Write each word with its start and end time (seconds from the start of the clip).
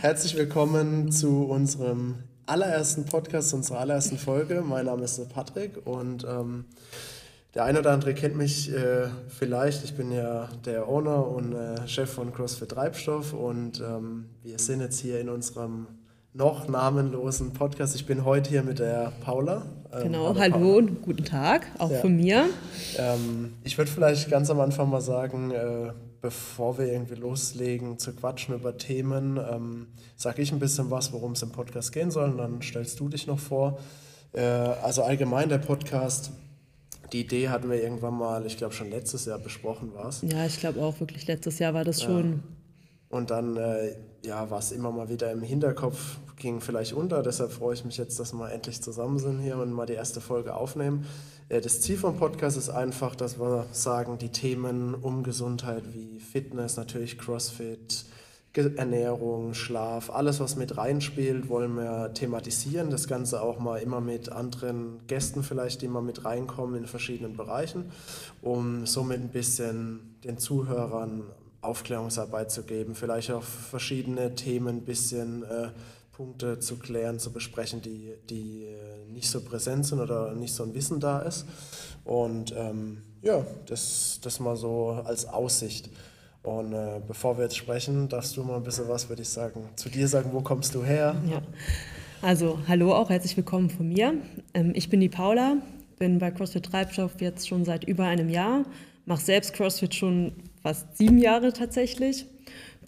Herzlich 0.00 0.36
willkommen 0.36 1.10
zu 1.10 1.46
unserem 1.46 2.14
allerersten 2.46 3.04
Podcast, 3.04 3.52
unserer 3.52 3.80
allerersten 3.80 4.16
Folge. 4.16 4.62
Mein 4.64 4.86
Name 4.86 5.02
ist 5.02 5.28
Patrick 5.30 5.84
und 5.84 6.24
ähm, 6.24 6.66
der 7.56 7.64
eine 7.64 7.80
oder 7.80 7.90
andere 7.90 8.14
kennt 8.14 8.36
mich 8.36 8.72
äh, 8.72 9.08
vielleicht. 9.26 9.82
Ich 9.82 9.96
bin 9.96 10.12
ja 10.12 10.50
der 10.64 10.88
Owner 10.88 11.26
und 11.26 11.52
äh, 11.52 11.88
Chef 11.88 12.12
von 12.12 12.32
CrossFit 12.32 12.68
Treibstoff 12.68 13.32
und 13.32 13.80
ähm, 13.80 14.26
wir 14.44 14.60
sind 14.60 14.82
jetzt 14.82 15.00
hier 15.00 15.18
in 15.18 15.28
unserem 15.28 15.88
noch 16.32 16.68
namenlosen 16.68 17.52
Podcast. 17.52 17.96
Ich 17.96 18.06
bin 18.06 18.24
heute 18.24 18.50
hier 18.50 18.62
mit 18.62 18.78
der 18.78 19.10
Paula. 19.24 19.66
Ähm, 19.92 20.04
genau, 20.04 20.32
hallo, 20.36 20.54
hallo 20.54 20.76
und 20.76 21.02
guten 21.02 21.24
Tag, 21.24 21.66
auch 21.78 21.90
ja. 21.90 21.98
von 21.98 22.14
mir. 22.14 22.44
Ähm, 22.96 23.54
ich 23.64 23.76
würde 23.76 23.90
vielleicht 23.90 24.30
ganz 24.30 24.48
am 24.48 24.60
Anfang 24.60 24.90
mal 24.90 25.00
sagen, 25.00 25.50
äh, 25.50 25.90
bevor 26.20 26.78
wir 26.78 26.86
irgendwie 26.86 27.14
loslegen 27.14 27.98
zu 27.98 28.12
quatschen 28.14 28.54
über 28.54 28.76
Themen, 28.76 29.38
ähm, 29.38 29.86
sage 30.16 30.42
ich 30.42 30.52
ein 30.52 30.58
bisschen 30.58 30.90
was, 30.90 31.12
worum 31.12 31.32
es 31.32 31.42
im 31.42 31.52
Podcast 31.52 31.92
gehen 31.92 32.10
soll 32.10 32.30
und 32.30 32.38
dann 32.38 32.62
stellst 32.62 32.98
du 33.00 33.08
dich 33.08 33.26
noch 33.26 33.38
vor. 33.38 33.78
Äh, 34.32 34.40
also 34.40 35.02
allgemein 35.02 35.48
der 35.48 35.58
Podcast 35.58 36.30
die 37.12 37.20
Idee 37.20 37.48
hatten 37.48 37.70
wir 37.70 37.82
irgendwann 37.82 38.14
mal, 38.14 38.44
ich 38.46 38.56
glaube 38.56 38.74
schon 38.74 38.90
letztes 38.90 39.24
Jahr 39.24 39.38
besprochen 39.38 39.94
war 39.94 40.08
es. 40.08 40.22
Ja, 40.22 40.44
ich 40.44 40.60
glaube 40.60 40.82
auch 40.82 41.00
wirklich 41.00 41.26
letztes 41.26 41.58
Jahr 41.58 41.74
war 41.74 41.84
das 41.84 42.02
schon. 42.02 42.42
Und 43.10 43.30
dann 43.30 43.56
äh, 43.56 43.94
ja, 44.22 44.50
war 44.50 44.58
es 44.58 44.72
immer 44.72 44.90
mal 44.90 45.08
wieder 45.08 45.32
im 45.32 45.42
Hinterkopf, 45.42 46.18
ging 46.36 46.60
vielleicht 46.60 46.92
unter. 46.92 47.22
Deshalb 47.22 47.52
freue 47.52 47.74
ich 47.74 47.84
mich 47.84 47.96
jetzt, 47.96 48.20
dass 48.20 48.32
wir 48.34 48.50
endlich 48.50 48.82
zusammen 48.82 49.18
sind 49.18 49.40
hier 49.40 49.56
und 49.56 49.72
mal 49.72 49.86
die 49.86 49.94
erste 49.94 50.20
Folge 50.20 50.54
aufnehmen. 50.54 51.06
Äh, 51.48 51.60
das 51.60 51.80
Ziel 51.80 51.96
vom 51.96 52.16
Podcast 52.16 52.56
ist 52.56 52.70
einfach, 52.70 53.14
dass 53.14 53.38
wir 53.40 53.66
sagen, 53.72 54.18
die 54.18 54.30
Themen 54.30 54.94
um 54.94 55.22
Gesundheit 55.22 55.84
wie 55.94 56.20
Fitness, 56.20 56.76
natürlich 56.76 57.18
CrossFit, 57.18 58.04
Ernährung, 58.76 59.54
Schlaf, 59.54 60.10
alles, 60.10 60.40
was 60.40 60.56
mit 60.56 60.76
reinspielt, 60.76 61.48
wollen 61.48 61.76
wir 61.76 62.12
thematisieren. 62.12 62.90
Das 62.90 63.06
Ganze 63.06 63.40
auch 63.40 63.60
mal 63.60 63.76
immer 63.76 64.00
mit 64.00 64.32
anderen 64.32 65.00
Gästen 65.06 65.44
vielleicht, 65.44 65.80
die 65.80 65.86
mal 65.86 66.02
mit 66.02 66.24
reinkommen 66.24 66.74
in 66.74 66.86
verschiedenen 66.86 67.36
Bereichen, 67.36 67.92
um 68.42 68.84
somit 68.84 69.20
ein 69.20 69.28
bisschen 69.28 70.16
den 70.24 70.38
Zuhörern 70.38 71.22
Aufklärungsarbeit 71.60 72.50
zu 72.50 72.62
geben, 72.62 72.94
vielleicht 72.94 73.30
auch 73.30 73.42
verschiedene 73.42 74.34
Themen 74.34 74.78
ein 74.78 74.82
bisschen 74.82 75.42
äh, 75.42 75.68
Punkte 76.12 76.58
zu 76.58 76.76
klären, 76.78 77.18
zu 77.18 77.32
besprechen, 77.32 77.80
die, 77.80 78.12
die 78.28 78.64
äh, 78.64 79.12
nicht 79.12 79.28
so 79.28 79.40
präsent 79.40 79.86
sind 79.86 80.00
oder 80.00 80.34
nicht 80.34 80.52
so 80.52 80.64
ein 80.64 80.74
Wissen 80.74 81.00
da 81.00 81.20
ist. 81.20 81.46
Und 82.04 82.54
ähm, 82.56 83.02
ja, 83.22 83.44
das, 83.66 84.18
das 84.22 84.40
mal 84.40 84.56
so 84.56 85.00
als 85.04 85.26
Aussicht. 85.26 85.90
Und 86.42 86.72
äh, 86.72 87.00
bevor 87.06 87.36
wir 87.36 87.44
jetzt 87.44 87.56
sprechen, 87.56 88.08
darfst 88.08 88.36
du 88.36 88.42
mal 88.42 88.56
ein 88.56 88.62
bisschen 88.62 88.88
was, 88.88 89.08
würde 89.08 89.22
ich 89.22 89.28
sagen, 89.28 89.68
zu 89.76 89.88
dir 89.88 90.08
sagen, 90.08 90.30
wo 90.32 90.40
kommst 90.40 90.74
du 90.74 90.84
her? 90.84 91.14
Ja, 91.28 91.42
also 92.22 92.58
hallo 92.66 92.94
auch, 92.94 93.10
herzlich 93.10 93.36
willkommen 93.36 93.70
von 93.70 93.88
mir. 93.88 94.14
Ähm, 94.54 94.72
ich 94.74 94.88
bin 94.88 95.00
die 95.00 95.08
Paula, 95.08 95.56
bin 95.98 96.18
bei 96.18 96.30
CrossFit 96.30 96.66
Treibstoff 96.66 97.20
jetzt 97.20 97.48
schon 97.48 97.64
seit 97.64 97.84
über 97.84 98.04
einem 98.04 98.28
Jahr, 98.28 98.64
mache 99.04 99.22
selbst 99.22 99.52
CrossFit 99.52 99.94
schon 99.94 100.32
fast 100.62 100.96
sieben 100.96 101.18
Jahre 101.18 101.52
tatsächlich, 101.52 102.26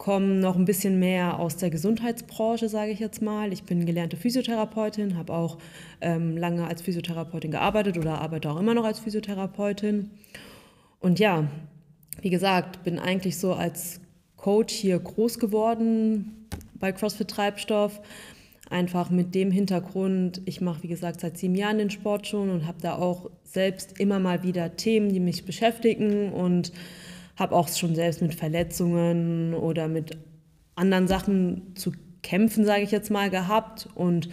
komme 0.01 0.37
noch 0.37 0.57
ein 0.57 0.65
bisschen 0.65 0.99
mehr 0.99 1.39
aus 1.39 1.57
der 1.57 1.69
Gesundheitsbranche, 1.69 2.71
sage 2.71 2.91
ich 2.91 3.01
jetzt 3.01 3.21
mal. 3.21 3.53
Ich 3.53 3.65
bin 3.65 3.85
gelernte 3.85 4.17
Physiotherapeutin, 4.17 5.19
habe 5.19 5.35
auch 5.35 5.59
ähm, 6.01 6.39
lange 6.39 6.67
als 6.67 6.81
Physiotherapeutin 6.81 7.51
gearbeitet 7.51 7.99
oder 7.99 8.21
arbeite 8.21 8.51
auch 8.51 8.59
immer 8.59 8.73
noch 8.73 8.85
als 8.85 8.99
Physiotherapeutin. 8.99 10.11
Und 11.01 11.19
ja, 11.19 11.49
wie 12.23 12.31
gesagt, 12.31 12.83
bin 12.83 12.99
eigentlich 12.99 13.39
so 13.39 13.53
als 13.53 14.01
Coach 14.37 14.73
hier 14.73 14.99
groß 14.99 15.39
geworden 15.39 16.49
bei 16.75 16.93
CrossFit 16.93 17.29
Treibstoff. 17.29 18.01
Einfach 18.71 19.11
mit 19.11 19.35
dem 19.35 19.51
Hintergrund, 19.51 20.41
ich 20.45 20.61
mache, 20.61 20.83
wie 20.85 20.89
gesagt, 20.89 21.21
seit 21.21 21.37
sieben 21.37 21.57
Jahren 21.57 21.79
den 21.79 21.91
Sport 21.91 22.27
schon 22.27 22.51
und 22.51 22.67
habe 22.67 22.79
da 22.81 22.95
auch 22.95 23.31
selbst 23.45 23.99
immer 24.01 24.19
mal 24.19 24.43
wieder 24.45 24.77
Themen, 24.77 25.13
die 25.13 25.21
mich 25.21 25.45
beschäftigen 25.45 26.33
und 26.33 26.73
habe 27.41 27.57
auch 27.57 27.69
schon 27.69 27.95
selbst 27.95 28.23
mit 28.23 28.35
Verletzungen 28.35 29.55
oder 29.55 29.89
mit 29.89 30.17
anderen 30.77 31.09
Sachen 31.09 31.75
zu 31.75 31.93
kämpfen, 32.23 32.65
sage 32.65 32.83
ich 32.83 32.91
jetzt 32.91 33.11
mal, 33.11 33.31
gehabt 33.31 33.89
und 33.95 34.29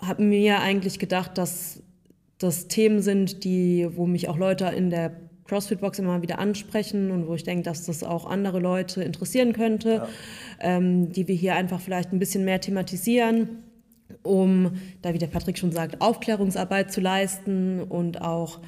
habe 0.00 0.22
mir 0.22 0.60
eigentlich 0.60 0.98
gedacht, 0.98 1.38
dass 1.38 1.82
das 2.38 2.68
Themen 2.68 3.02
sind, 3.02 3.44
die, 3.44 3.86
wo 3.94 4.06
mich 4.06 4.28
auch 4.28 4.38
Leute 4.38 4.66
in 4.66 4.90
der 4.90 5.12
CrossFit-Box 5.44 5.98
immer 5.98 6.22
wieder 6.22 6.38
ansprechen 6.38 7.10
und 7.10 7.26
wo 7.26 7.34
ich 7.34 7.42
denke, 7.42 7.64
dass 7.64 7.84
das 7.86 8.04
auch 8.04 8.26
andere 8.26 8.60
Leute 8.60 9.02
interessieren 9.02 9.52
könnte, 9.52 9.94
ja. 9.94 10.08
ähm, 10.60 11.10
die 11.10 11.26
wir 11.26 11.34
hier 11.34 11.56
einfach 11.56 11.80
vielleicht 11.80 12.12
ein 12.12 12.18
bisschen 12.18 12.44
mehr 12.44 12.60
thematisieren, 12.60 13.64
um, 14.22 14.72
da 15.02 15.14
wie 15.14 15.18
der 15.18 15.26
Patrick 15.26 15.58
schon 15.58 15.72
sagt, 15.72 16.00
Aufklärungsarbeit 16.00 16.92
zu 16.92 17.00
leisten 17.00 17.82
und 17.82 18.20
auch, 18.22 18.60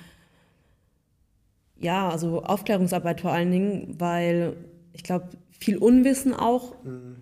ja, 1.80 2.08
also 2.08 2.42
Aufklärungsarbeit 2.42 3.20
vor 3.20 3.32
allen 3.32 3.50
Dingen, 3.50 3.96
weil 3.98 4.54
ich 4.92 5.02
glaube, 5.02 5.28
viel 5.50 5.78
Unwissen 5.78 6.34
auch 6.34 6.74
mhm. 6.84 7.16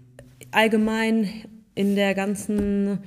allgemein 0.50 1.28
in 1.74 1.94
der 1.94 2.14
ganzen 2.14 2.98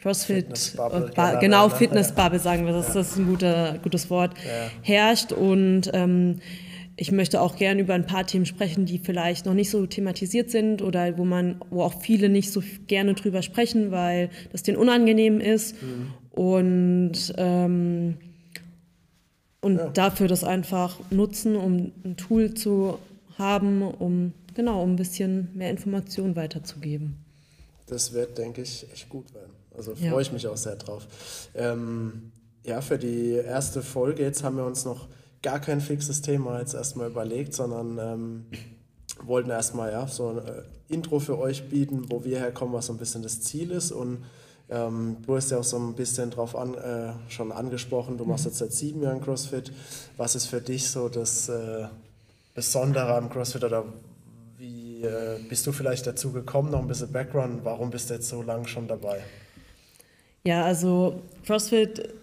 CrossFit, 0.00 0.44
Fitnessbubble, 0.44 1.10
ba 1.14 1.34
genau, 1.40 1.68
ne? 1.68 1.74
Fitnessbubble 1.74 2.38
sagen 2.38 2.66
wir, 2.66 2.72
das, 2.72 2.88
ja. 2.88 2.94
das 2.94 3.12
ist 3.12 3.16
ein 3.16 3.26
guter, 3.26 3.78
gutes 3.82 4.10
Wort, 4.10 4.32
ja. 4.36 4.70
herrscht. 4.82 5.32
Und 5.32 5.90
ähm, 5.92 6.40
ich 6.96 7.10
möchte 7.10 7.40
auch 7.40 7.56
gerne 7.56 7.80
über 7.80 7.94
ein 7.94 8.06
paar 8.06 8.26
Themen 8.26 8.46
sprechen, 8.46 8.84
die 8.84 8.98
vielleicht 8.98 9.46
noch 9.46 9.54
nicht 9.54 9.70
so 9.70 9.86
thematisiert 9.86 10.50
sind 10.50 10.82
oder 10.82 11.16
wo 11.16 11.24
man, 11.24 11.56
wo 11.70 11.82
auch 11.82 12.00
viele 12.00 12.28
nicht 12.28 12.52
so 12.52 12.62
gerne 12.86 13.14
drüber 13.14 13.42
sprechen, 13.42 13.90
weil 13.90 14.30
das 14.52 14.62
denen 14.62 14.76
unangenehm 14.76 15.40
ist. 15.40 15.80
Mhm. 15.82 16.12
Und, 16.30 17.34
ähm, 17.36 18.18
und 19.60 19.76
ja. 19.76 19.88
dafür 19.88 20.28
das 20.28 20.44
einfach 20.44 20.98
nutzen, 21.10 21.56
um 21.56 21.92
ein 22.04 22.16
Tool 22.16 22.54
zu 22.54 22.98
haben, 23.38 23.82
um 23.82 24.32
genau, 24.54 24.82
um 24.82 24.92
ein 24.92 24.96
bisschen 24.96 25.50
mehr 25.54 25.70
Informationen 25.70 26.36
weiterzugeben. 26.36 27.16
Das 27.86 28.12
wird, 28.12 28.38
denke 28.38 28.62
ich, 28.62 28.86
echt 28.92 29.08
gut 29.08 29.32
werden. 29.34 29.52
Also 29.76 29.94
freue 29.94 30.10
ja. 30.10 30.20
ich 30.20 30.32
mich 30.32 30.46
auch 30.46 30.56
sehr 30.56 30.76
drauf. 30.76 31.06
Ähm, 31.54 32.32
ja, 32.64 32.80
für 32.80 32.98
die 32.98 33.32
erste 33.32 33.82
Folge 33.82 34.22
jetzt 34.22 34.42
haben 34.42 34.56
wir 34.56 34.64
uns 34.64 34.84
noch 34.84 35.08
gar 35.42 35.60
kein 35.60 35.80
fixes 35.80 36.20
Thema 36.20 36.58
jetzt 36.58 36.74
erstmal 36.74 37.08
überlegt, 37.08 37.54
sondern 37.54 37.98
ähm, 37.98 38.46
wollten 39.22 39.50
erstmal 39.50 39.92
ja, 39.92 40.06
so 40.06 40.30
ein 40.30 40.38
äh, 40.38 40.62
Intro 40.88 41.20
für 41.20 41.38
euch 41.38 41.68
bieten, 41.68 42.10
wo 42.10 42.24
wir 42.24 42.38
herkommen, 42.38 42.74
was 42.74 42.86
so 42.86 42.92
ein 42.92 42.98
bisschen 42.98 43.22
das 43.22 43.40
Ziel 43.40 43.70
ist. 43.70 43.92
Und 43.92 44.24
ähm, 44.70 45.16
du 45.26 45.36
hast 45.36 45.50
ja 45.50 45.58
auch 45.58 45.64
so 45.64 45.78
ein 45.78 45.94
bisschen 45.94 46.30
drauf 46.30 46.54
an, 46.54 46.74
äh, 46.74 47.12
schon 47.28 47.52
angesprochen, 47.52 48.18
du 48.18 48.24
machst 48.24 48.44
mhm. 48.44 48.50
jetzt 48.50 48.58
seit 48.58 48.72
sieben 48.72 49.02
Jahren 49.02 49.20
CrossFit. 49.20 49.72
Was 50.16 50.34
ist 50.34 50.46
für 50.46 50.60
dich 50.60 50.90
so 50.90 51.08
das 51.08 51.48
äh, 51.48 51.86
Besondere 52.54 53.14
am 53.14 53.30
CrossFit 53.30 53.64
oder 53.64 53.84
wie 54.58 55.02
äh, 55.02 55.38
bist 55.48 55.66
du 55.66 55.72
vielleicht 55.72 56.06
dazu 56.06 56.32
gekommen? 56.32 56.70
Noch 56.70 56.80
ein 56.80 56.88
bisschen 56.88 57.12
Background, 57.12 57.64
warum 57.64 57.90
bist 57.90 58.10
du 58.10 58.14
jetzt 58.14 58.28
so 58.28 58.42
lange 58.42 58.66
schon 58.68 58.88
dabei? 58.88 59.22
Ja, 60.44 60.64
also 60.64 61.22
CrossFit 61.46 62.17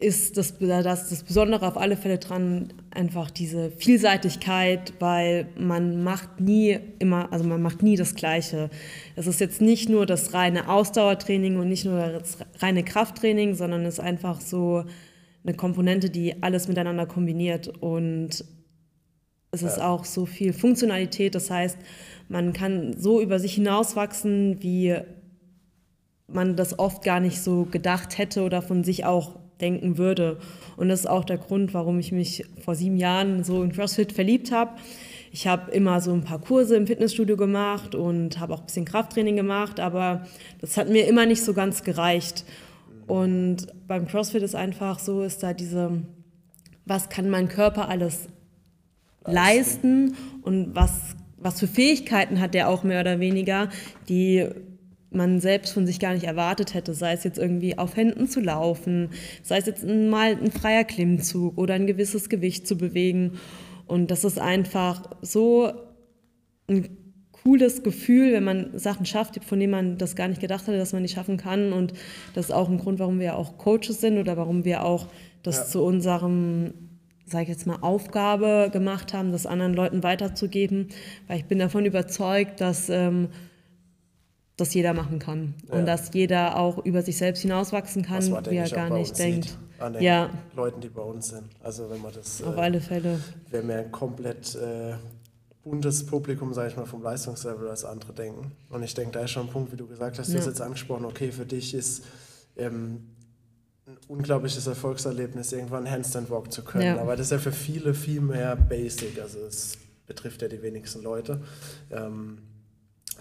ist 0.00 0.38
das, 0.38 0.58
das, 0.58 1.10
das 1.10 1.22
Besondere 1.22 1.66
auf 1.66 1.76
alle 1.76 1.96
Fälle 1.96 2.18
dran, 2.18 2.72
einfach 2.90 3.30
diese 3.30 3.70
Vielseitigkeit, 3.70 4.94
weil 4.98 5.48
man 5.58 6.02
macht 6.02 6.40
nie 6.40 6.78
immer, 6.98 7.30
also 7.32 7.44
man 7.44 7.60
macht 7.60 7.82
nie 7.82 7.96
das 7.96 8.14
Gleiche. 8.14 8.70
Es 9.14 9.26
ist 9.26 9.40
jetzt 9.40 9.60
nicht 9.60 9.90
nur 9.90 10.06
das 10.06 10.32
reine 10.32 10.68
Ausdauertraining 10.70 11.58
und 11.58 11.68
nicht 11.68 11.84
nur 11.84 11.98
das 11.98 12.38
reine 12.60 12.82
Krafttraining, 12.82 13.54
sondern 13.54 13.84
es 13.84 13.94
ist 13.94 14.00
einfach 14.00 14.40
so 14.40 14.84
eine 15.44 15.54
Komponente, 15.54 16.08
die 16.08 16.42
alles 16.42 16.66
miteinander 16.66 17.06
kombiniert 17.06 17.68
und 17.68 18.44
es 19.52 19.62
ist 19.62 19.80
auch 19.80 20.04
so 20.04 20.26
viel 20.26 20.52
Funktionalität. 20.52 21.34
Das 21.34 21.50
heißt, 21.50 21.76
man 22.28 22.52
kann 22.52 22.94
so 22.96 23.20
über 23.20 23.38
sich 23.38 23.54
hinauswachsen, 23.54 24.62
wie 24.62 24.96
man 26.28 26.54
das 26.54 26.78
oft 26.78 27.02
gar 27.02 27.18
nicht 27.18 27.40
so 27.40 27.64
gedacht 27.64 28.16
hätte 28.16 28.42
oder 28.42 28.62
von 28.62 28.84
sich 28.84 29.04
auch 29.04 29.39
denken 29.60 29.98
würde. 29.98 30.38
Und 30.76 30.88
das 30.88 31.00
ist 31.00 31.06
auch 31.06 31.24
der 31.24 31.38
Grund, 31.38 31.74
warum 31.74 31.98
ich 31.98 32.12
mich 32.12 32.44
vor 32.64 32.74
sieben 32.74 32.96
Jahren 32.96 33.44
so 33.44 33.62
in 33.62 33.72
CrossFit 33.72 34.12
verliebt 34.12 34.52
habe. 34.52 34.72
Ich 35.32 35.46
habe 35.46 35.70
immer 35.70 36.00
so 36.00 36.12
ein 36.12 36.24
paar 36.24 36.40
Kurse 36.40 36.76
im 36.76 36.86
Fitnessstudio 36.86 37.36
gemacht 37.36 37.94
und 37.94 38.40
habe 38.40 38.54
auch 38.54 38.60
ein 38.60 38.66
bisschen 38.66 38.84
Krafttraining 38.84 39.36
gemacht, 39.36 39.78
aber 39.78 40.26
das 40.60 40.76
hat 40.76 40.88
mir 40.88 41.06
immer 41.06 41.24
nicht 41.26 41.44
so 41.44 41.54
ganz 41.54 41.84
gereicht. 41.84 42.44
Und 43.06 43.68
beim 43.86 44.06
CrossFit 44.06 44.42
ist 44.42 44.54
einfach 44.54 44.98
so, 44.98 45.22
ist 45.22 45.42
da 45.42 45.52
diese, 45.52 46.02
was 46.84 47.08
kann 47.08 47.30
mein 47.30 47.48
Körper 47.48 47.88
alles 47.88 48.28
leisten 49.24 50.16
und 50.42 50.74
was, 50.74 51.16
was 51.36 51.60
für 51.60 51.66
Fähigkeiten 51.66 52.40
hat 52.40 52.54
der 52.54 52.68
auch 52.68 52.82
mehr 52.82 53.00
oder 53.00 53.20
weniger, 53.20 53.68
die 54.08 54.48
man 55.10 55.40
selbst 55.40 55.72
von 55.72 55.86
sich 55.86 55.98
gar 55.98 56.14
nicht 56.14 56.24
erwartet 56.24 56.74
hätte, 56.74 56.94
sei 56.94 57.12
es 57.12 57.24
jetzt 57.24 57.38
irgendwie 57.38 57.76
auf 57.76 57.96
Händen 57.96 58.28
zu 58.28 58.40
laufen, 58.40 59.10
sei 59.42 59.58
es 59.58 59.66
jetzt 59.66 59.84
mal 59.84 60.36
ein 60.36 60.52
freier 60.52 60.84
Klimmzug 60.84 61.58
oder 61.58 61.74
ein 61.74 61.86
gewisses 61.86 62.28
Gewicht 62.28 62.66
zu 62.66 62.76
bewegen. 62.76 63.32
Und 63.86 64.10
das 64.10 64.24
ist 64.24 64.38
einfach 64.38 65.10
so 65.20 65.72
ein 66.68 66.96
cooles 67.42 67.82
Gefühl, 67.82 68.32
wenn 68.32 68.44
man 68.44 68.78
Sachen 68.78 69.06
schafft, 69.06 69.42
von 69.44 69.58
denen 69.58 69.72
man 69.72 69.98
das 69.98 70.14
gar 70.14 70.28
nicht 70.28 70.40
gedacht 70.40 70.66
hatte, 70.66 70.78
dass 70.78 70.92
man 70.92 71.02
die 71.02 71.08
schaffen 71.08 71.36
kann. 71.36 71.72
Und 71.72 71.92
das 72.34 72.46
ist 72.46 72.52
auch 72.52 72.68
ein 72.68 72.78
Grund, 72.78 72.98
warum 72.98 73.18
wir 73.18 73.36
auch 73.36 73.58
Coaches 73.58 74.00
sind 74.00 74.18
oder 74.18 74.36
warum 74.36 74.64
wir 74.64 74.84
auch 74.84 75.08
das 75.42 75.58
ja. 75.58 75.64
zu 75.64 75.82
unserem, 75.82 76.74
sage 77.24 77.44
ich 77.44 77.48
jetzt 77.48 77.66
mal, 77.66 77.78
Aufgabe 77.80 78.68
gemacht 78.72 79.14
haben, 79.14 79.32
das 79.32 79.46
anderen 79.46 79.74
Leuten 79.74 80.02
weiterzugeben. 80.02 80.88
Weil 81.26 81.38
ich 81.38 81.46
bin 81.46 81.58
davon 81.58 81.86
überzeugt, 81.86 82.60
dass 82.60 82.90
ähm, 82.90 83.28
das 84.60 84.74
jeder 84.74 84.94
machen 84.94 85.18
kann 85.18 85.54
ja. 85.68 85.74
und 85.74 85.86
dass 85.86 86.12
jeder 86.12 86.56
auch 86.56 86.84
über 86.84 87.02
sich 87.02 87.16
selbst 87.16 87.42
hinauswachsen 87.42 88.02
kann, 88.02 88.22
wie 88.48 88.56
er 88.56 88.68
gar 88.68 88.90
nicht 88.90 89.18
denkt. 89.18 89.58
An 89.78 89.94
den 89.94 90.02
ja. 90.02 90.28
Leuten, 90.54 90.80
die 90.82 90.90
bei 90.90 91.02
uns 91.02 91.28
sind. 91.28 91.44
Also 91.62 91.88
wenn 91.88 92.02
man 92.02 92.12
das 92.12 92.42
auf 92.42 92.56
äh, 92.56 92.60
alle 92.60 92.80
Fälle. 92.80 93.18
Wir 93.48 93.60
haben 93.60 93.70
ja 93.70 93.78
ein 93.78 93.90
komplett 93.90 94.54
äh, 94.54 94.94
buntes 95.64 96.04
Publikum, 96.04 96.52
sage 96.52 96.68
ich 96.68 96.76
mal, 96.76 96.84
vom 96.84 97.02
Leistungslevel 97.02 97.68
als 97.68 97.84
andere 97.84 98.12
denken. 98.12 98.52
Und 98.68 98.82
ich 98.82 98.94
denke, 98.94 99.12
da 99.12 99.20
ist 99.20 99.30
schon 99.30 99.46
ein 99.46 99.52
Punkt, 99.52 99.72
wie 99.72 99.76
du 99.76 99.86
gesagt 99.86 100.18
hast, 100.18 100.32
du 100.32 100.38
hast 100.38 100.46
jetzt 100.46 100.60
angesprochen, 100.60 101.06
okay, 101.06 101.32
für 101.32 101.46
dich 101.46 101.74
ist 101.74 102.04
ähm, 102.56 103.06
ein 103.86 103.96
unglaubliches 104.08 104.66
Erfolgserlebnis, 104.66 105.52
irgendwann 105.52 105.90
Handstand 105.90 106.30
Walk 106.30 106.52
zu 106.52 106.62
können. 106.62 106.84
Ja. 106.96 107.00
Aber 107.00 107.16
das 107.16 107.26
ist 107.26 107.32
ja 107.32 107.38
für 107.38 107.52
viele 107.52 107.94
viel 107.94 108.20
mehr 108.20 108.56
basic. 108.56 109.20
Also 109.20 109.38
es 109.40 109.78
betrifft 110.06 110.42
ja 110.42 110.48
die 110.48 110.62
wenigsten 110.62 111.02
Leute. 111.02 111.40
Ähm, 111.90 112.38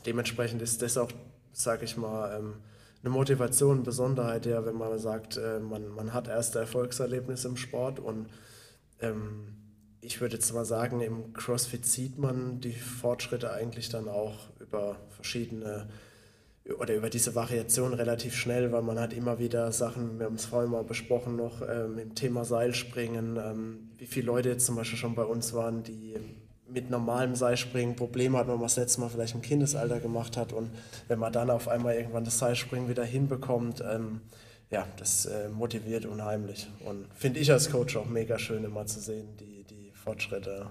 dementsprechend 0.06 0.62
ist 0.62 0.82
das 0.82 0.98
auch, 0.98 1.10
sage 1.52 1.86
ich 1.86 1.98
mal, 1.98 2.38
ähm, 2.38 2.56
eine 3.02 3.12
Motivation, 3.12 3.78
eine 3.78 3.84
Besonderheit, 3.84 4.46
ja, 4.46 4.66
wenn 4.66 4.76
man 4.76 4.98
sagt, 5.00 5.38
äh, 5.38 5.60
man, 5.60 5.88
man 5.90 6.14
hat 6.14 6.28
erste 6.28 6.60
Erfolgserlebnisse 6.60 7.48
im 7.48 7.58
Sport 7.58 8.00
und 8.00 8.28
ähm, 9.02 9.56
ich 10.02 10.22
würde 10.22 10.36
jetzt 10.36 10.54
mal 10.54 10.66
sagen, 10.66 11.02
im 11.02 11.34
CrossFit 11.34 11.86
sieht 11.86 12.18
man 12.18 12.60
die 12.62 12.74
Fortschritte 12.74 13.52
eigentlich 13.52 13.90
dann 13.90 14.08
auch 14.08 14.50
über 14.60 14.98
verschiedene 15.10 15.88
oder 16.78 16.96
über 16.96 17.10
diese 17.10 17.36
Variation 17.36 17.94
relativ 17.94 18.36
schnell, 18.36 18.72
weil 18.72 18.82
man 18.82 19.00
hat 19.00 19.14
immer 19.14 19.40
wieder 19.40 19.72
Sachen, 19.72 20.20
wir 20.20 20.28
haben 20.28 20.36
es 20.36 20.46
vorhin 20.46 20.72
mal 20.72 20.84
besprochen 20.84 21.36
noch, 21.36 21.62
ähm, 21.68 21.98
im 21.98 22.16
Thema 22.16 22.46
Seilspringen, 22.46 23.38
ähm, 23.38 23.90
wie 23.98 24.06
viele 24.06 24.28
Leute 24.28 24.50
jetzt 24.50 24.66
zum 24.66 24.76
Beispiel 24.76 25.00
schon 25.00 25.16
bei 25.16 25.24
uns 25.24 25.54
waren, 25.54 25.84
die 25.84 26.16
mit 26.72 26.90
normalem 26.90 27.36
Seilspringen 27.36 27.96
Probleme 27.96 28.38
hat, 28.38 28.48
wenn 28.48 28.56
man 28.56 28.64
das 28.64 28.78
letzte 28.78 29.02
Mal 29.02 29.10
vielleicht 29.10 29.36
im 29.36 29.42
Kindesalter 29.42 30.00
gemacht 30.00 30.38
hat 30.38 30.54
und 30.54 30.70
wenn 31.08 31.20
man 31.20 31.34
dann 31.34 31.50
auf 31.50 31.68
einmal 31.68 31.96
irgendwann 31.96 32.24
das 32.24 32.40
Seilspringen 32.40 32.90
wieder 32.90 33.04
hinbekommt, 33.04 33.84
ähm, 33.90 34.22
ja, 34.72 34.86
das 34.98 35.26
äh, 35.26 35.50
motiviert 35.50 36.06
unheimlich 36.06 36.68
und 36.86 37.08
finde 37.16 37.40
ich 37.40 37.52
als 37.52 37.72
Coach 37.72 37.98
auch 37.98 38.06
mega 38.06 38.38
schön 38.38 38.64
immer 38.64 38.86
zu 38.86 39.00
sehen, 39.00 39.28
die 39.40 39.60
Fortschritte. 40.00 40.68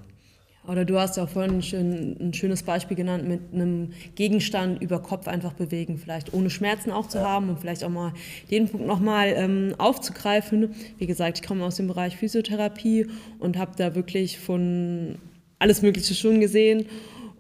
Oder 0.67 0.85
du 0.85 0.99
hast 0.99 1.17
ja 1.17 1.25
auch 1.25 1.29
vorhin 1.29 1.55
ein, 1.55 1.63
schön, 1.63 2.17
ein, 2.21 2.35
schönes 2.35 2.63
Beispiel 2.63 2.97
genannt 2.97 3.27
mit 3.27 3.41
einem 3.55 3.93
Gegenstand 4.17 4.83
über 4.83 5.01
Kopf 5.01 5.27
einfach 5.27 5.55
bewegen, 5.55 5.97
vielleicht 5.97 6.35
ohne 6.35 6.51
Schmerzen 6.51 6.91
auch 6.91 7.09
zu 7.09 7.19
ja. 7.19 7.25
haben 7.25 7.49
und 7.49 7.59
vielleicht 7.59 7.85
auch 7.85 7.89
mal 7.89 8.13
den 8.51 8.69
Punkt 8.69 8.87
nochmal 8.87 9.33
ähm, 9.35 9.75
aufzugreifen. 9.79 10.75
Wie 10.99 11.07
gesagt, 11.07 11.39
ich 11.39 11.47
komme 11.47 11.65
aus 11.65 11.77
dem 11.77 11.87
Bereich 11.87 12.17
Physiotherapie 12.17 13.07
und 13.39 13.57
habe 13.57 13.73
da 13.77 13.95
wirklich 13.95 14.39
von 14.39 15.17
alles 15.59 15.83
Mögliche 15.83 16.15
schon 16.15 16.41
gesehen 16.41 16.87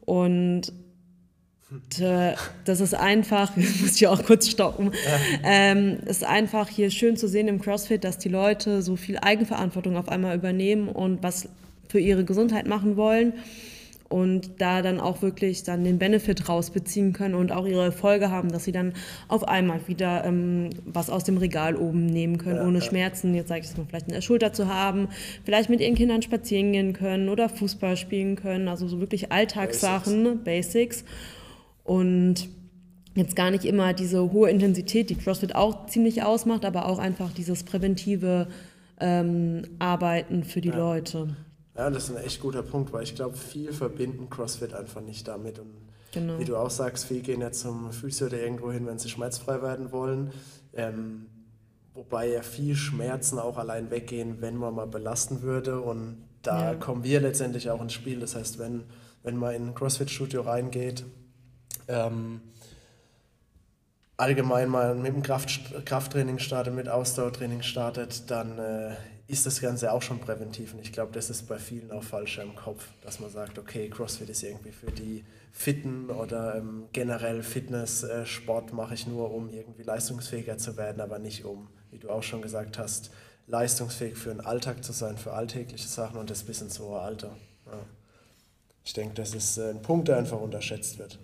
und 0.04 0.72
äh, 2.00 2.32
das 2.64 2.80
ist 2.80 2.94
einfach, 2.94 3.56
muss 3.56 3.96
ich 3.96 4.06
auch 4.06 4.24
kurz 4.24 4.48
stoppen, 4.48 4.92
ja. 4.92 5.40
ähm, 5.44 5.98
ist 6.06 6.24
einfach 6.24 6.68
hier 6.68 6.90
schön 6.90 7.16
zu 7.16 7.28
sehen 7.28 7.48
im 7.48 7.60
CrossFit, 7.60 8.04
dass 8.04 8.18
die 8.18 8.28
Leute 8.28 8.82
so 8.82 8.96
viel 8.96 9.18
Eigenverantwortung 9.18 9.96
auf 9.96 10.08
einmal 10.08 10.36
übernehmen 10.36 10.88
und 10.88 11.22
was 11.22 11.48
für 11.88 12.00
ihre 12.00 12.24
Gesundheit 12.24 12.66
machen 12.66 12.96
wollen 12.96 13.34
und 14.08 14.60
da 14.60 14.80
dann 14.80 15.00
auch 15.00 15.20
wirklich 15.20 15.64
dann 15.64 15.84
den 15.84 15.98
Benefit 15.98 16.48
rausbeziehen 16.48 17.12
können 17.12 17.34
und 17.34 17.52
auch 17.52 17.66
ihre 17.66 17.84
Erfolge 17.84 18.30
haben, 18.30 18.50
dass 18.50 18.64
sie 18.64 18.72
dann 18.72 18.94
auf 19.28 19.46
einmal 19.46 19.80
wieder 19.86 20.24
ähm, 20.24 20.70
was 20.86 21.10
aus 21.10 21.24
dem 21.24 21.36
Regal 21.36 21.76
oben 21.76 22.06
nehmen 22.06 22.38
können, 22.38 22.56
ja, 22.56 22.66
ohne 22.66 22.78
ja. 22.78 22.84
Schmerzen, 22.84 23.34
jetzt 23.34 23.48
sage 23.48 23.60
ich 23.60 23.66
es 23.66 23.76
mal, 23.76 23.84
vielleicht 23.86 24.08
in 24.08 24.14
der 24.14 24.22
Schulter 24.22 24.52
zu 24.52 24.68
haben, 24.68 25.08
vielleicht 25.44 25.68
mit 25.68 25.80
ihren 25.80 25.94
Kindern 25.94 26.22
spazieren 26.22 26.72
gehen 26.72 26.94
können 26.94 27.28
oder 27.28 27.50
Fußball 27.50 27.96
spielen 27.96 28.36
können, 28.36 28.68
also 28.68 28.88
so 28.88 28.98
wirklich 28.98 29.30
Alltagssachen, 29.30 30.42
Basics, 30.42 31.02
Basics. 31.02 31.04
und 31.84 32.48
jetzt 33.14 33.36
gar 33.36 33.50
nicht 33.50 33.66
immer 33.66 33.92
diese 33.92 34.32
hohe 34.32 34.48
Intensität, 34.48 35.10
die 35.10 35.16
CrossFit 35.16 35.54
auch 35.54 35.86
ziemlich 35.86 36.22
ausmacht, 36.22 36.64
aber 36.64 36.86
auch 36.86 36.98
einfach 36.98 37.32
dieses 37.32 37.62
präventive 37.64 38.48
ähm, 39.00 39.62
Arbeiten 39.78 40.44
für 40.44 40.62
die 40.62 40.68
ja. 40.70 40.78
Leute. 40.78 41.36
Ja, 41.78 41.90
das 41.90 42.10
ist 42.10 42.16
ein 42.16 42.24
echt 42.24 42.40
guter 42.40 42.64
Punkt, 42.64 42.92
weil 42.92 43.04
ich 43.04 43.14
glaube, 43.14 43.36
viel 43.36 43.72
verbinden 43.72 44.28
CrossFit 44.28 44.74
einfach 44.74 45.00
nicht 45.00 45.28
damit. 45.28 45.60
Und 45.60 45.70
genau. 46.10 46.36
wie 46.40 46.44
du 46.44 46.56
auch 46.56 46.70
sagst, 46.70 47.04
viele 47.04 47.20
gehen 47.20 47.40
ja 47.40 47.52
zum 47.52 47.92
Physio 47.92 48.26
oder 48.26 48.40
irgendwo 48.42 48.72
hin, 48.72 48.84
wenn 48.84 48.98
sie 48.98 49.08
schmerzfrei 49.08 49.62
werden 49.62 49.92
wollen. 49.92 50.32
Ähm, 50.74 51.26
wobei 51.94 52.30
ja 52.30 52.42
viel 52.42 52.74
Schmerzen 52.74 53.38
auch 53.38 53.58
allein 53.58 53.92
weggehen, 53.92 54.40
wenn 54.40 54.56
man 54.56 54.74
mal 54.74 54.88
belasten 54.88 55.42
würde. 55.42 55.80
Und 55.80 56.24
da 56.42 56.72
ja. 56.72 56.74
kommen 56.74 57.04
wir 57.04 57.20
letztendlich 57.20 57.70
auch 57.70 57.80
ins 57.80 57.92
Spiel. 57.92 58.18
Das 58.18 58.34
heißt, 58.34 58.58
wenn, 58.58 58.82
wenn 59.22 59.36
man 59.36 59.54
in 59.54 59.68
ein 59.68 59.74
CrossFit-Studio 59.76 60.40
reingeht, 60.40 61.04
ähm, 61.86 62.40
allgemein 64.16 64.68
mal 64.68 64.96
mit 64.96 65.14
dem 65.14 65.22
Kraft, 65.22 65.86
Krafttraining 65.86 66.40
startet, 66.40 66.74
mit 66.74 66.88
Ausdauertraining 66.88 67.62
startet, 67.62 68.28
dann 68.32 68.58
äh, 68.58 68.96
ist 69.28 69.44
das 69.44 69.60
Ganze 69.60 69.92
auch 69.92 70.00
schon 70.00 70.18
präventiv. 70.18 70.72
Und 70.72 70.80
ich 70.80 70.90
glaube, 70.90 71.12
das 71.12 71.28
ist 71.28 71.46
bei 71.46 71.58
vielen 71.58 71.92
auch 71.92 72.02
falsch 72.02 72.38
im 72.38 72.56
Kopf, 72.56 72.88
dass 73.02 73.20
man 73.20 73.30
sagt, 73.30 73.58
okay, 73.58 73.88
CrossFit 73.90 74.30
ist 74.30 74.42
irgendwie 74.42 74.72
für 74.72 74.90
die 74.90 75.22
Fitten 75.52 76.08
oder 76.10 76.56
ähm, 76.56 76.86
generell 76.92 77.42
Fitness-Sport 77.42 78.70
äh, 78.70 78.74
mache 78.74 78.94
ich 78.94 79.06
nur, 79.06 79.32
um 79.32 79.50
irgendwie 79.50 79.82
leistungsfähiger 79.82 80.56
zu 80.56 80.78
werden, 80.78 81.02
aber 81.02 81.18
nicht 81.18 81.44
um, 81.44 81.68
wie 81.90 81.98
du 81.98 82.08
auch 82.08 82.22
schon 82.22 82.40
gesagt 82.40 82.78
hast, 82.78 83.10
leistungsfähig 83.46 84.16
für 84.16 84.30
den 84.30 84.40
Alltag 84.40 84.82
zu 84.82 84.92
sein, 84.92 85.18
für 85.18 85.34
alltägliche 85.34 85.88
Sachen 85.88 86.18
und 86.18 86.30
das 86.30 86.42
bis 86.42 86.62
ins 86.62 86.80
hohe 86.80 86.98
Alter. 86.98 87.36
Ja. 87.66 87.78
Ich 88.82 88.94
denke, 88.94 89.14
das 89.14 89.34
ist 89.34 89.58
äh, 89.58 89.70
ein 89.70 89.82
Punkt, 89.82 90.08
der 90.08 90.16
einfach 90.16 90.40
unterschätzt 90.40 90.98
wird. 90.98 91.18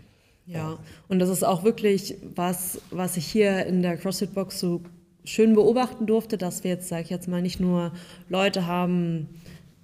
Ja, 0.47 0.79
und 1.09 1.21
das 1.21 1.31
ist 1.31 1.43
auch 1.43 1.65
wirklich 1.65 2.19
was, 2.35 2.79
was 2.91 3.17
ich 3.17 3.25
hier 3.25 3.65
in 3.65 3.81
der 3.81 3.97
CrossFit-Box 3.97 4.61
so 4.61 4.83
schön 5.25 5.55
beobachten 5.55 6.07
durfte, 6.07 6.39
dass 6.39 6.65
wir 6.65 6.71
jetzt, 6.71 6.89
sage 6.89 7.03
ich 7.03 7.11
jetzt 7.11 7.29
mal, 7.29 7.43
nicht 7.43 7.61
nur 7.61 7.93
Leute 8.29 8.67
haben, 8.67 9.29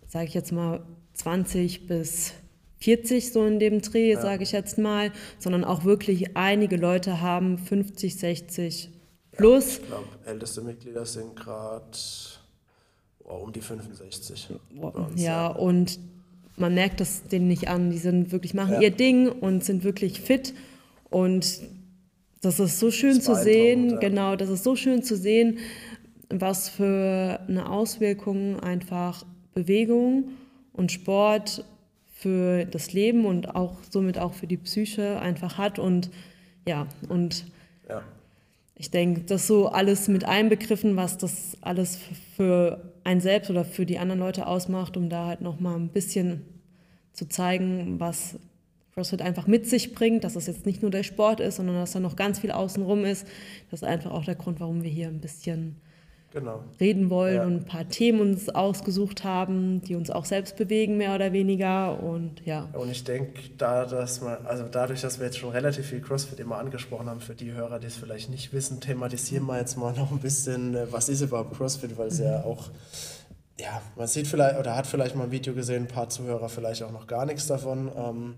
sage 0.06 0.26
ich 0.26 0.34
jetzt 0.34 0.52
mal, 0.52 0.82
20 1.14 1.86
bis 1.86 2.34
40 2.78 3.32
so 3.32 3.44
in 3.44 3.58
dem 3.58 3.82
Dreh, 3.82 4.12
ja. 4.12 4.20
sage 4.20 4.42
ich 4.42 4.52
jetzt 4.52 4.78
mal, 4.78 5.12
sondern 5.38 5.64
auch 5.64 5.84
wirklich 5.84 6.36
einige 6.36 6.76
Leute 6.76 7.20
haben 7.20 7.58
50, 7.58 8.16
60 8.16 8.90
plus. 9.32 9.76
Ja, 9.76 9.82
ich 9.82 9.88
glaube, 9.88 10.06
älteste 10.26 10.60
Mitglieder 10.62 11.04
sind 11.04 11.36
gerade 11.36 11.84
oh, 13.24 13.44
um 13.44 13.52
die 13.52 13.60
65. 13.60 14.48
Uns, 14.80 15.20
ja, 15.20 15.24
ja, 15.24 15.46
und 15.48 15.98
man 16.56 16.74
merkt 16.74 17.00
das 17.00 17.24
denen 17.24 17.48
nicht 17.48 17.68
an. 17.68 17.90
Die 17.90 17.98
sind 17.98 18.32
wirklich, 18.32 18.54
machen 18.54 18.80
ihr 18.80 18.90
Ding 18.90 19.28
und 19.28 19.64
sind 19.64 19.84
wirklich 19.84 20.20
fit 20.20 20.54
und 21.10 21.60
das 22.40 22.58
ist 22.58 22.78
so 22.78 22.90
schön 22.90 23.20
zu 23.20 23.34
sehen, 23.34 23.90
ja. 23.90 23.98
genau, 23.98 24.36
das 24.36 24.48
ist 24.48 24.64
so 24.64 24.76
schön 24.76 25.02
zu 25.02 25.16
sehen, 25.16 25.58
was 26.30 26.68
für 26.68 27.40
eine 27.48 27.70
Auswirkung 27.70 28.60
einfach 28.60 29.24
Bewegung 29.52 30.30
und 30.72 30.92
Sport 30.92 31.64
für 32.12 32.64
das 32.64 32.92
Leben 32.92 33.24
und 33.26 33.54
auch 33.54 33.76
somit 33.90 34.18
auch 34.18 34.32
für 34.32 34.46
die 34.46 34.56
Psyche 34.56 35.20
einfach 35.20 35.58
hat 35.58 35.78
und 35.78 36.10
ja, 36.66 36.86
und 37.08 37.46
ja. 37.88 38.02
ich 38.74 38.90
denke, 38.90 39.22
das 39.22 39.46
so 39.46 39.68
alles 39.68 40.08
mit 40.08 40.24
einbegriffen, 40.24 40.96
was 40.96 41.18
das 41.18 41.56
alles 41.62 41.98
für 42.36 42.92
ein 43.04 43.20
selbst 43.20 43.50
oder 43.50 43.64
für 43.64 43.86
die 43.86 43.98
anderen 43.98 44.20
Leute 44.20 44.46
ausmacht, 44.46 44.96
um 44.96 45.08
da 45.08 45.26
halt 45.26 45.40
nochmal 45.40 45.76
ein 45.76 45.88
bisschen 45.88 46.42
zu 47.12 47.26
zeigen, 47.26 47.98
was 47.98 48.38
CrossFit 49.00 49.22
einfach 49.22 49.46
mit 49.46 49.66
sich 49.66 49.94
bringt, 49.94 50.24
dass 50.24 50.36
es 50.36 50.46
jetzt 50.46 50.66
nicht 50.66 50.82
nur 50.82 50.90
der 50.90 51.04
Sport 51.04 51.40
ist, 51.40 51.56
sondern 51.56 51.76
dass 51.76 51.92
da 51.92 52.00
noch 52.00 52.16
ganz 52.16 52.38
viel 52.38 52.50
außenrum 52.50 53.06
ist. 53.06 53.26
Das 53.70 53.80
ist 53.80 53.88
einfach 53.88 54.10
auch 54.10 54.24
der 54.24 54.34
Grund, 54.34 54.60
warum 54.60 54.82
wir 54.82 54.90
hier 54.90 55.08
ein 55.08 55.20
bisschen 55.20 55.76
genau. 56.32 56.62
reden 56.78 57.08
wollen 57.08 57.36
ja. 57.36 57.44
und 57.44 57.54
ein 57.54 57.64
paar 57.64 57.88
Themen 57.88 58.20
uns 58.20 58.50
ausgesucht 58.50 59.24
haben, 59.24 59.80
die 59.80 59.94
uns 59.94 60.10
auch 60.10 60.26
selbst 60.26 60.56
bewegen, 60.56 60.98
mehr 60.98 61.14
oder 61.14 61.32
weniger. 61.32 62.02
Und 62.02 62.44
ja. 62.44 62.68
Und 62.74 62.90
ich 62.90 63.02
denke, 63.04 63.40
da, 63.56 63.86
dass 63.86 64.20
man, 64.20 64.44
also 64.44 64.64
dadurch, 64.70 65.00
dass 65.00 65.18
wir 65.18 65.24
jetzt 65.24 65.38
schon 65.38 65.50
relativ 65.50 65.86
viel 65.86 66.02
CrossFit 66.02 66.38
immer 66.38 66.58
angesprochen 66.58 67.08
haben, 67.08 67.20
für 67.20 67.34
die 67.34 67.52
Hörer, 67.52 67.78
die 67.78 67.86
es 67.86 67.96
vielleicht 67.96 68.28
nicht 68.28 68.52
wissen, 68.52 68.80
thematisieren 68.80 69.46
wir 69.46 69.56
jetzt 69.56 69.78
mal 69.78 69.94
noch 69.94 70.10
ein 70.10 70.18
bisschen, 70.18 70.74
äh, 70.74 70.92
was 70.92 71.08
ist 71.08 71.22
überhaupt 71.22 71.56
CrossFit, 71.56 71.96
weil 71.96 72.08
es 72.08 72.18
mhm. 72.18 72.26
ja 72.26 72.44
auch 72.44 72.68
ja, 73.58 73.82
man 73.94 74.06
sieht 74.06 74.26
vielleicht 74.26 74.58
oder 74.58 74.74
hat 74.74 74.86
vielleicht 74.86 75.14
mal 75.14 75.24
ein 75.24 75.30
Video 75.30 75.52
gesehen, 75.52 75.82
ein 75.82 75.88
paar 75.88 76.08
Zuhörer 76.08 76.48
vielleicht 76.48 76.82
auch 76.82 76.92
noch 76.92 77.06
gar 77.06 77.26
nichts 77.26 77.46
davon. 77.46 77.92
Ähm, 77.94 78.34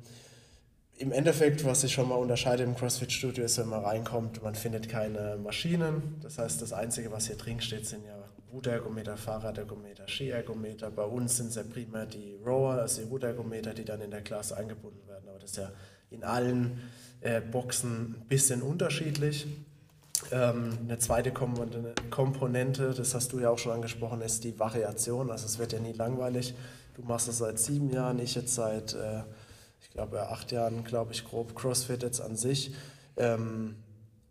im 1.02 1.10
Endeffekt, 1.10 1.64
was 1.64 1.80
sich 1.80 1.92
schon 1.92 2.08
mal 2.08 2.14
unterscheidet 2.14 2.64
im 2.64 2.76
CrossFit-Studio, 2.76 3.44
ist, 3.44 3.58
wenn 3.58 3.68
man 3.68 3.84
reinkommt, 3.84 4.40
man 4.40 4.54
findet 4.54 4.88
keine 4.88 5.36
Maschinen. 5.36 6.20
Das 6.22 6.38
heißt, 6.38 6.62
das 6.62 6.72
Einzige, 6.72 7.10
was 7.10 7.26
hier 7.26 7.34
drin 7.34 7.60
steht, 7.60 7.86
sind 7.86 8.04
ja 8.06 8.14
Rudergometer, 8.52 9.16
Fahrradergometer, 9.16 10.06
Skiergometer. 10.06 10.92
Bei 10.92 11.02
uns 11.02 11.38
sind 11.38 11.48
es 11.48 11.56
ja 11.56 11.64
primär 11.64 12.06
die 12.06 12.38
Rower, 12.46 12.74
also 12.74 13.02
die 13.02 13.08
Rudergometer, 13.08 13.74
die 13.74 13.84
dann 13.84 14.00
in 14.00 14.12
der 14.12 14.20
Klasse 14.20 14.56
eingebunden 14.56 15.08
werden. 15.08 15.28
Aber 15.28 15.40
das 15.40 15.50
ist 15.50 15.56
ja 15.56 15.72
in 16.10 16.22
allen 16.22 16.78
äh, 17.20 17.40
Boxen 17.40 18.14
ein 18.20 18.26
bisschen 18.28 18.62
unterschiedlich. 18.62 19.48
Ähm, 20.30 20.78
eine 20.84 20.98
zweite 20.98 21.32
Komponente, 21.32 22.94
das 22.94 23.12
hast 23.14 23.32
du 23.32 23.40
ja 23.40 23.50
auch 23.50 23.58
schon 23.58 23.72
angesprochen, 23.72 24.20
ist 24.20 24.44
die 24.44 24.56
Variation. 24.56 25.32
Also 25.32 25.46
es 25.46 25.58
wird 25.58 25.72
ja 25.72 25.80
nie 25.80 25.94
langweilig. 25.94 26.54
Du 26.94 27.02
machst 27.02 27.26
es 27.26 27.38
seit 27.38 27.58
sieben 27.58 27.90
Jahren, 27.90 28.20
ich 28.20 28.36
jetzt 28.36 28.54
seit, 28.54 28.94
äh, 28.94 29.22
ich 29.92 29.96
glaube, 29.96 30.30
acht 30.30 30.52
Jahren, 30.52 30.84
glaube 30.84 31.12
ich, 31.12 31.22
grob 31.22 31.54
CrossFit 31.54 32.02
jetzt 32.02 32.22
an 32.22 32.34
sich. 32.34 32.72
Ähm, 33.18 33.74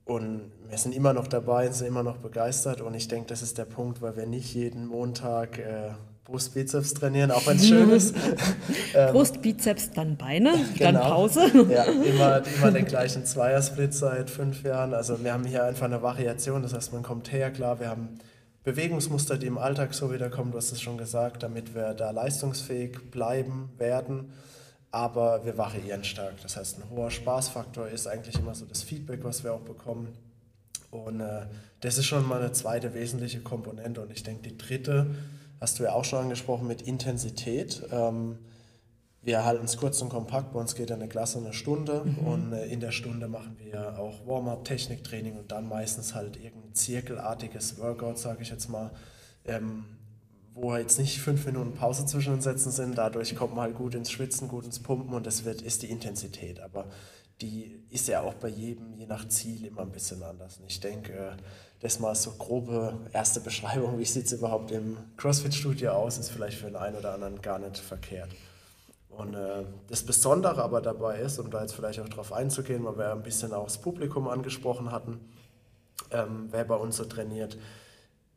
und 0.06 0.52
wir 0.68 0.78
sind 0.80 0.96
immer 0.96 1.14
noch 1.14 1.28
dabei, 1.28 1.70
sind 1.70 1.86
immer 1.86 2.02
noch 2.02 2.18
begeistert. 2.18 2.82
Und 2.82 2.96
ich 2.96 3.08
denke, 3.08 3.28
das 3.28 3.44
ist 3.44 3.60
der 3.60 3.66
Punkt, 3.66 4.02
weil 4.02 4.18
wir 4.18 4.26
nicht 4.26 4.56
jeden 4.56 4.88
Montag 4.88 5.60
äh, 5.60 5.92
Brust, 6.24 6.56
Bizeps 6.56 6.96
trainieren, 6.96 7.30
auch 7.30 7.46
wenn 7.46 7.58
es 7.58 7.68
schön 7.68 7.92
ist. 7.92 8.16
ähm, 8.96 9.12
Brust, 9.12 9.44
Bizeps, 9.44 9.92
dann 9.92 10.18
Beine, 10.18 10.56
genau. 10.80 10.94
dann 10.94 10.96
Pause. 11.00 11.42
ja, 11.70 11.84
immer, 11.84 12.42
immer 12.58 12.72
den 12.72 12.86
gleichen 12.86 13.24
Zweiersplit 13.24 13.94
seit 13.94 14.32
fünf 14.32 14.64
Jahren. 14.64 14.96
Also 14.96 15.24
wir 15.24 15.32
haben 15.32 15.46
hier 15.46 15.64
einfach 15.64 15.86
eine 15.86 16.02
Variation, 16.02 16.64
das 16.64 16.74
heißt, 16.74 16.92
man 16.92 17.04
kommt 17.04 17.32
her, 17.32 17.52
klar, 17.52 17.80
wir 17.80 17.90
haben 17.90 18.18
Bewegungsmuster, 18.64 19.38
die 19.38 19.46
im 19.46 19.60
Alltag 19.60 19.94
so 19.94 20.12
wiederkommen, 20.12 20.54
du 20.54 20.58
hast 20.58 20.72
es 20.72 20.82
schon 20.82 20.98
gesagt, 20.98 21.44
damit 21.44 21.76
wir 21.76 21.94
da 21.94 22.10
leistungsfähig 22.10 23.12
bleiben 23.12 23.70
werden. 23.78 24.32
Aber 24.92 25.46
wir 25.46 25.58
variieren 25.58 26.04
stark. 26.04 26.42
Das 26.42 26.58
heißt, 26.58 26.80
ein 26.80 26.90
hoher 26.90 27.12
Spaßfaktor 27.12 27.88
ist 27.88 28.08
eigentlich 28.08 28.38
immer 28.38 28.54
so 28.54 28.66
das 28.66 28.84
Feedback, 28.84 29.24
was 29.24 29.44
wir 29.44 29.54
auch 29.54 29.62
bekommen. 29.62 30.10
Und 30.90 31.22
äh, 31.22 31.46
das 31.80 31.98
ist 31.98 32.06
schon 32.06 32.28
mal 32.28 32.42
eine 32.42 32.52
zweite 32.52 32.94
wesentliche 32.94 33.40
Komponente. 33.40 34.02
Und 34.02 34.12
ich 34.12 34.24
denke, 34.24 34.50
die 34.50 34.58
dritte, 34.58 35.16
hast 35.62 35.80
du 35.80 35.84
ja 35.84 35.94
auch 35.94 36.04
schon 36.04 36.24
angesprochen, 36.24 36.68
mit 36.68 36.82
Intensität. 36.82 37.84
Ähm, 37.92 38.38
wir 39.24 39.46
halten 39.46 39.66
es 39.66 39.78
kurz 39.78 40.02
und 40.02 40.10
kompakt, 40.10 40.52
bei 40.52 40.60
uns 40.60 40.74
geht 40.74 40.92
eine 40.92 41.08
Klasse 41.08 41.38
eine 41.38 41.54
Stunde 41.54 42.04
mhm. 42.04 42.18
und 42.28 42.54
äh, 42.54 42.66
in 42.66 42.80
der 42.80 42.92
Stunde 42.92 43.28
machen 43.28 43.56
wir 43.60 44.00
auch 44.00 44.26
Warm-up, 44.26 44.66
Techniktraining 44.66 45.38
und 45.38 45.52
dann 45.52 45.70
meistens 45.70 46.16
halt 46.16 46.38
irgendein 46.38 46.74
zirkelartiges 46.74 47.78
Workout, 47.80 48.18
sage 48.18 48.42
ich 48.42 48.50
jetzt 48.50 48.68
mal, 48.68 48.90
ähm, 49.46 49.86
wo 50.54 50.76
jetzt 50.76 51.00
nicht 51.00 51.22
fünf 51.22 51.46
Minuten 51.46 51.74
Pause 51.74 52.06
zwischen 52.06 52.34
den 52.34 52.42
Sätzen 52.42 52.72
sind. 52.72 52.98
Dadurch 52.98 53.36
kommt 53.36 53.56
man 53.56 53.66
halt 53.66 53.76
gut 53.76 53.96
ins 53.96 54.12
Schwitzen, 54.12 54.48
gut 54.48 54.66
ins 54.66 54.82
Pumpen 54.82 55.14
und 55.14 55.26
das 55.26 55.46
wird, 55.46 55.62
ist 55.62 55.82
die 55.82 55.90
Intensität. 55.90 56.60
Aber 56.60 56.88
die 57.42 57.84
ist 57.90 58.08
ja 58.08 58.22
auch 58.22 58.36
bei 58.36 58.50
jedem, 58.50 58.94
je 58.94 59.06
nach 59.06 59.28
Ziel, 59.28 59.66
immer 59.66 59.82
ein 59.82 59.92
bisschen 59.92 60.22
anders. 60.24 60.58
Und 60.58 60.70
ich 60.70 60.80
denke, 60.80 61.38
das 61.80 62.00
mal 62.00 62.14
so 62.16 62.32
grobe 62.32 63.00
erste 63.14 63.40
Beschreibung, 63.40 63.98
wie 63.98 64.06
sieht 64.06 64.26
es 64.26 64.34
überhaupt 64.34 64.72
im 64.72 64.98
CrossFit-Studio 65.18 65.92
aus, 65.92 66.18
ist 66.18 66.30
vielleicht 66.30 66.58
für 66.58 66.68
den 66.68 66.76
einen 66.76 66.98
oder 66.98 67.14
anderen 67.14 67.42
gar 67.42 67.58
nicht 67.58 67.78
verkehrt. 67.78 68.30
Und 69.10 69.34
äh, 69.34 69.66
das 69.88 70.04
Besondere 70.04 70.64
aber 70.64 70.82
dabei 70.82 71.20
ist, 71.20 71.40
um 71.40 71.50
da 71.50 71.62
jetzt 71.62 71.74
vielleicht 71.74 72.00
auch 72.00 72.10
drauf 72.10 72.32
einzugehen, 72.32 72.86
weil 72.86 72.98
wir 72.98 73.12
ein 73.12 73.24
bisschen 73.24 73.54
auch 73.54 73.66
das 73.66 73.80
Publikum 73.80 74.28
angesprochen 74.28 74.92
hatten, 74.92 75.20
ähm, 76.12 76.48
wer 76.52 76.64
bei 76.66 76.76
uns 76.76 76.98
so 76.98 77.06
trainiert, 77.06 77.58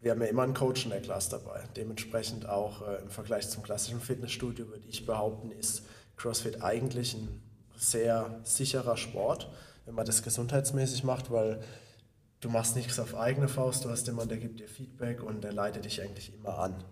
wir 0.04 0.10
haben 0.10 0.20
ja 0.20 0.28
immer 0.28 0.42
einen 0.42 0.52
Coach 0.52 0.84
in 0.84 0.90
der 0.90 1.00
Klasse 1.00 1.30
dabei. 1.30 1.62
Dementsprechend 1.76 2.46
auch 2.46 2.86
äh, 2.86 3.00
im 3.02 3.08
Vergleich 3.08 3.48
zum 3.48 3.62
klassischen 3.62 4.00
Fitnessstudio 4.00 4.68
würde 4.68 4.86
ich 4.86 5.06
behaupten, 5.06 5.50
ist 5.50 5.82
CrossFit 6.16 6.62
eigentlich 6.62 7.14
ein 7.14 7.40
sehr 7.74 8.38
sicherer 8.44 8.98
Sport, 8.98 9.50
wenn 9.86 9.94
man 9.94 10.04
das 10.04 10.22
gesundheitsmäßig 10.22 11.04
macht, 11.04 11.30
weil 11.30 11.60
du 12.40 12.50
machst 12.50 12.76
nichts 12.76 13.00
auf 13.00 13.16
eigene 13.16 13.48
Faust, 13.48 13.86
du 13.86 13.88
hast 13.88 14.06
jemanden, 14.06 14.28
der 14.28 14.38
gibt 14.38 14.60
dir 14.60 14.68
Feedback 14.68 15.22
und 15.22 15.42
der 15.42 15.54
leitet 15.54 15.86
dich 15.86 16.02
eigentlich 16.02 16.34
immer 16.34 16.58
an. 16.58 16.84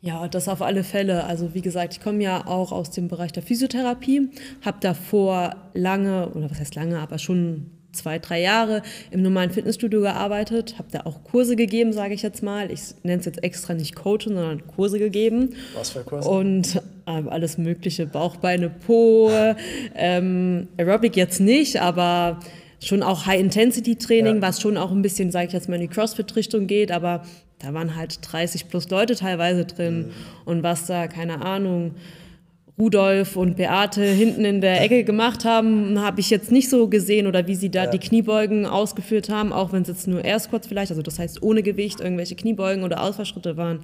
Ja, 0.00 0.26
das 0.26 0.48
auf 0.48 0.60
alle 0.60 0.82
Fälle. 0.82 1.24
Also 1.24 1.54
wie 1.54 1.62
gesagt, 1.62 1.92
ich 1.92 2.00
komme 2.00 2.22
ja 2.22 2.46
auch 2.46 2.72
aus 2.72 2.90
dem 2.90 3.06
Bereich 3.06 3.30
der 3.30 3.44
Physiotherapie, 3.44 4.30
habe 4.64 4.78
davor 4.80 5.70
lange, 5.72 6.30
oder 6.30 6.50
was 6.50 6.58
heißt 6.58 6.74
lange, 6.74 6.98
aber 6.98 7.18
schon 7.18 7.70
zwei, 7.92 8.18
drei 8.18 8.40
Jahre 8.40 8.82
im 9.10 9.22
normalen 9.22 9.50
Fitnessstudio 9.50 10.00
gearbeitet, 10.00 10.76
habe 10.78 10.88
da 10.90 11.00
auch 11.04 11.24
Kurse 11.24 11.56
gegeben, 11.56 11.92
sage 11.92 12.14
ich 12.14 12.22
jetzt 12.22 12.42
mal. 12.42 12.70
Ich 12.70 12.80
nenne 13.02 13.20
es 13.20 13.26
jetzt 13.26 13.42
extra 13.42 13.74
nicht 13.74 13.94
Coachen, 13.96 14.34
sondern 14.34 14.66
Kurse 14.66 14.98
gegeben. 14.98 15.54
Was 15.74 15.90
für 15.90 16.02
Kurse? 16.02 16.28
Und 16.28 16.76
äh, 17.06 17.28
alles 17.28 17.58
Mögliche, 17.58 18.06
Bauchbeine, 18.06 18.70
Po, 18.70 19.30
ähm, 19.94 20.68
Aerobic 20.76 21.16
jetzt 21.16 21.40
nicht, 21.40 21.80
aber 21.80 22.40
schon 22.82 23.02
auch 23.02 23.26
High-Intensity-Training, 23.26 24.36
ja. 24.36 24.42
was 24.42 24.60
schon 24.60 24.76
auch 24.76 24.90
ein 24.90 25.02
bisschen, 25.02 25.30
sage 25.30 25.48
ich 25.48 25.52
jetzt 25.52 25.68
mal, 25.68 25.76
in 25.76 25.82
die 25.82 25.88
CrossFit-Richtung 25.88 26.66
geht, 26.66 26.90
aber 26.90 27.24
da 27.58 27.74
waren 27.74 27.94
halt 27.94 28.20
30 28.22 28.68
plus 28.68 28.88
Leute 28.88 29.16
teilweise 29.16 29.66
drin 29.66 29.98
mhm. 29.98 30.12
und 30.46 30.62
was 30.62 30.86
da, 30.86 31.08
keine 31.08 31.42
Ahnung, 31.44 31.94
Rudolf 32.80 33.36
und 33.36 33.56
Beate 33.56 34.02
hinten 34.02 34.44
in 34.44 34.60
der 34.60 34.80
Ecke 34.80 35.04
gemacht 35.04 35.44
haben, 35.44 36.00
habe 36.00 36.20
ich 36.20 36.30
jetzt 36.30 36.50
nicht 36.50 36.70
so 36.70 36.88
gesehen 36.88 37.26
oder 37.26 37.46
wie 37.46 37.54
sie 37.54 37.70
da 37.70 37.84
ja. 37.84 37.90
die 37.90 37.98
Kniebeugen 37.98 38.64
ausgeführt 38.64 39.28
haben, 39.28 39.52
auch 39.52 39.72
wenn 39.72 39.82
es 39.82 39.88
jetzt 39.88 40.08
nur 40.08 40.24
Air 40.24 40.38
Squats 40.38 40.66
vielleicht, 40.66 40.90
also 40.90 41.02
das 41.02 41.18
heißt 41.18 41.42
ohne 41.42 41.62
Gewicht, 41.62 42.00
irgendwelche 42.00 42.36
Kniebeugen 42.36 42.82
oder 42.82 43.02
Ausfallschritte 43.02 43.56
waren. 43.56 43.80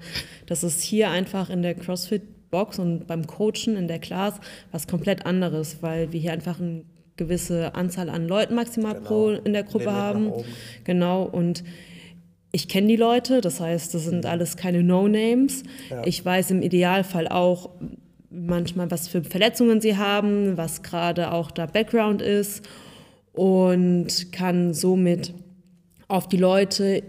Das 0.47 0.65
ist 0.65 0.81
hier 0.81 1.11
einfach 1.11 1.51
in 1.51 1.63
der 1.63 1.75
CrossFit 1.75 2.23
Box 2.51 2.79
und 2.79 3.07
beim 3.07 3.27
Coachen 3.27 3.77
in 3.77 3.89
der 3.89 3.99
Class 3.99 4.35
was 4.73 4.87
komplett 4.87 5.27
anderes, 5.27 5.79
weil 5.83 6.13
wir 6.13 6.21
hier 6.21 6.33
einfach 6.33 6.61
eine 6.61 6.85
gewisse 7.17 7.75
Anzahl 7.75 8.09
an 8.09 8.27
Leuten 8.27 8.55
maximal 8.55 8.95
genau. 8.95 9.07
pro 9.07 9.31
in 9.31 9.53
der 9.53 9.65
Gruppe 9.65 9.93
haben. 9.93 10.33
Genau 10.85 11.25
und 11.25 11.65
ich 12.53 12.69
kenne 12.69 12.87
die 12.87 12.97
Leute, 12.97 13.43
das 13.43 13.61
heißt, 13.61 13.93
das 13.93 14.05
sind 14.05 14.25
mhm. 14.25 14.31
alles 14.31 14.57
keine 14.57 14.83
No-Names. 14.83 15.65
Ja. 15.91 16.03
Ich 16.07 16.25
weiß 16.25 16.53
im 16.53 16.63
Idealfall 16.63 17.29
auch, 17.29 17.71
manchmal, 18.31 18.91
was 18.91 19.09
für 19.09 19.23
Verletzungen 19.23 19.81
sie 19.81 19.97
haben, 19.97 20.57
was 20.57 20.83
gerade 20.83 21.33
auch 21.33 21.51
der 21.51 21.67
Background 21.67 22.23
ist 22.23 22.69
und 23.33 24.33
kann 24.33 24.75
somit 24.75 25.35
auf 26.09 26.29
die 26.29 26.37
Leute 26.37 27.03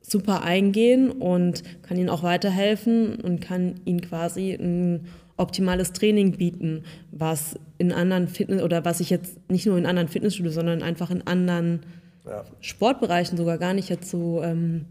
super 0.00 0.42
eingehen 0.42 1.10
und 1.10 1.62
kann 1.82 1.96
ihnen 1.96 2.10
auch 2.10 2.22
weiterhelfen 2.22 3.16
und 3.16 3.40
kann 3.40 3.80
ihnen 3.84 4.00
quasi 4.00 4.52
ein 4.52 5.06
optimales 5.36 5.92
Training 5.92 6.32
bieten, 6.32 6.84
was 7.10 7.58
in 7.78 7.92
anderen 7.92 8.28
Fitness 8.28 8.62
oder 8.62 8.84
was 8.84 9.00
ich 9.00 9.10
jetzt 9.10 9.38
nicht 9.50 9.66
nur 9.66 9.78
in 9.78 9.86
anderen 9.86 10.08
Fitnessstudios, 10.08 10.54
sondern 10.54 10.82
einfach 10.82 11.10
in 11.10 11.26
anderen 11.26 11.80
ja. 12.26 12.44
Sportbereichen 12.60 13.36
sogar 13.36 13.58
gar 13.58 13.74
nicht 13.74 13.88
jetzt 13.88 14.10
so 14.10 14.42
ähm, 14.42 14.84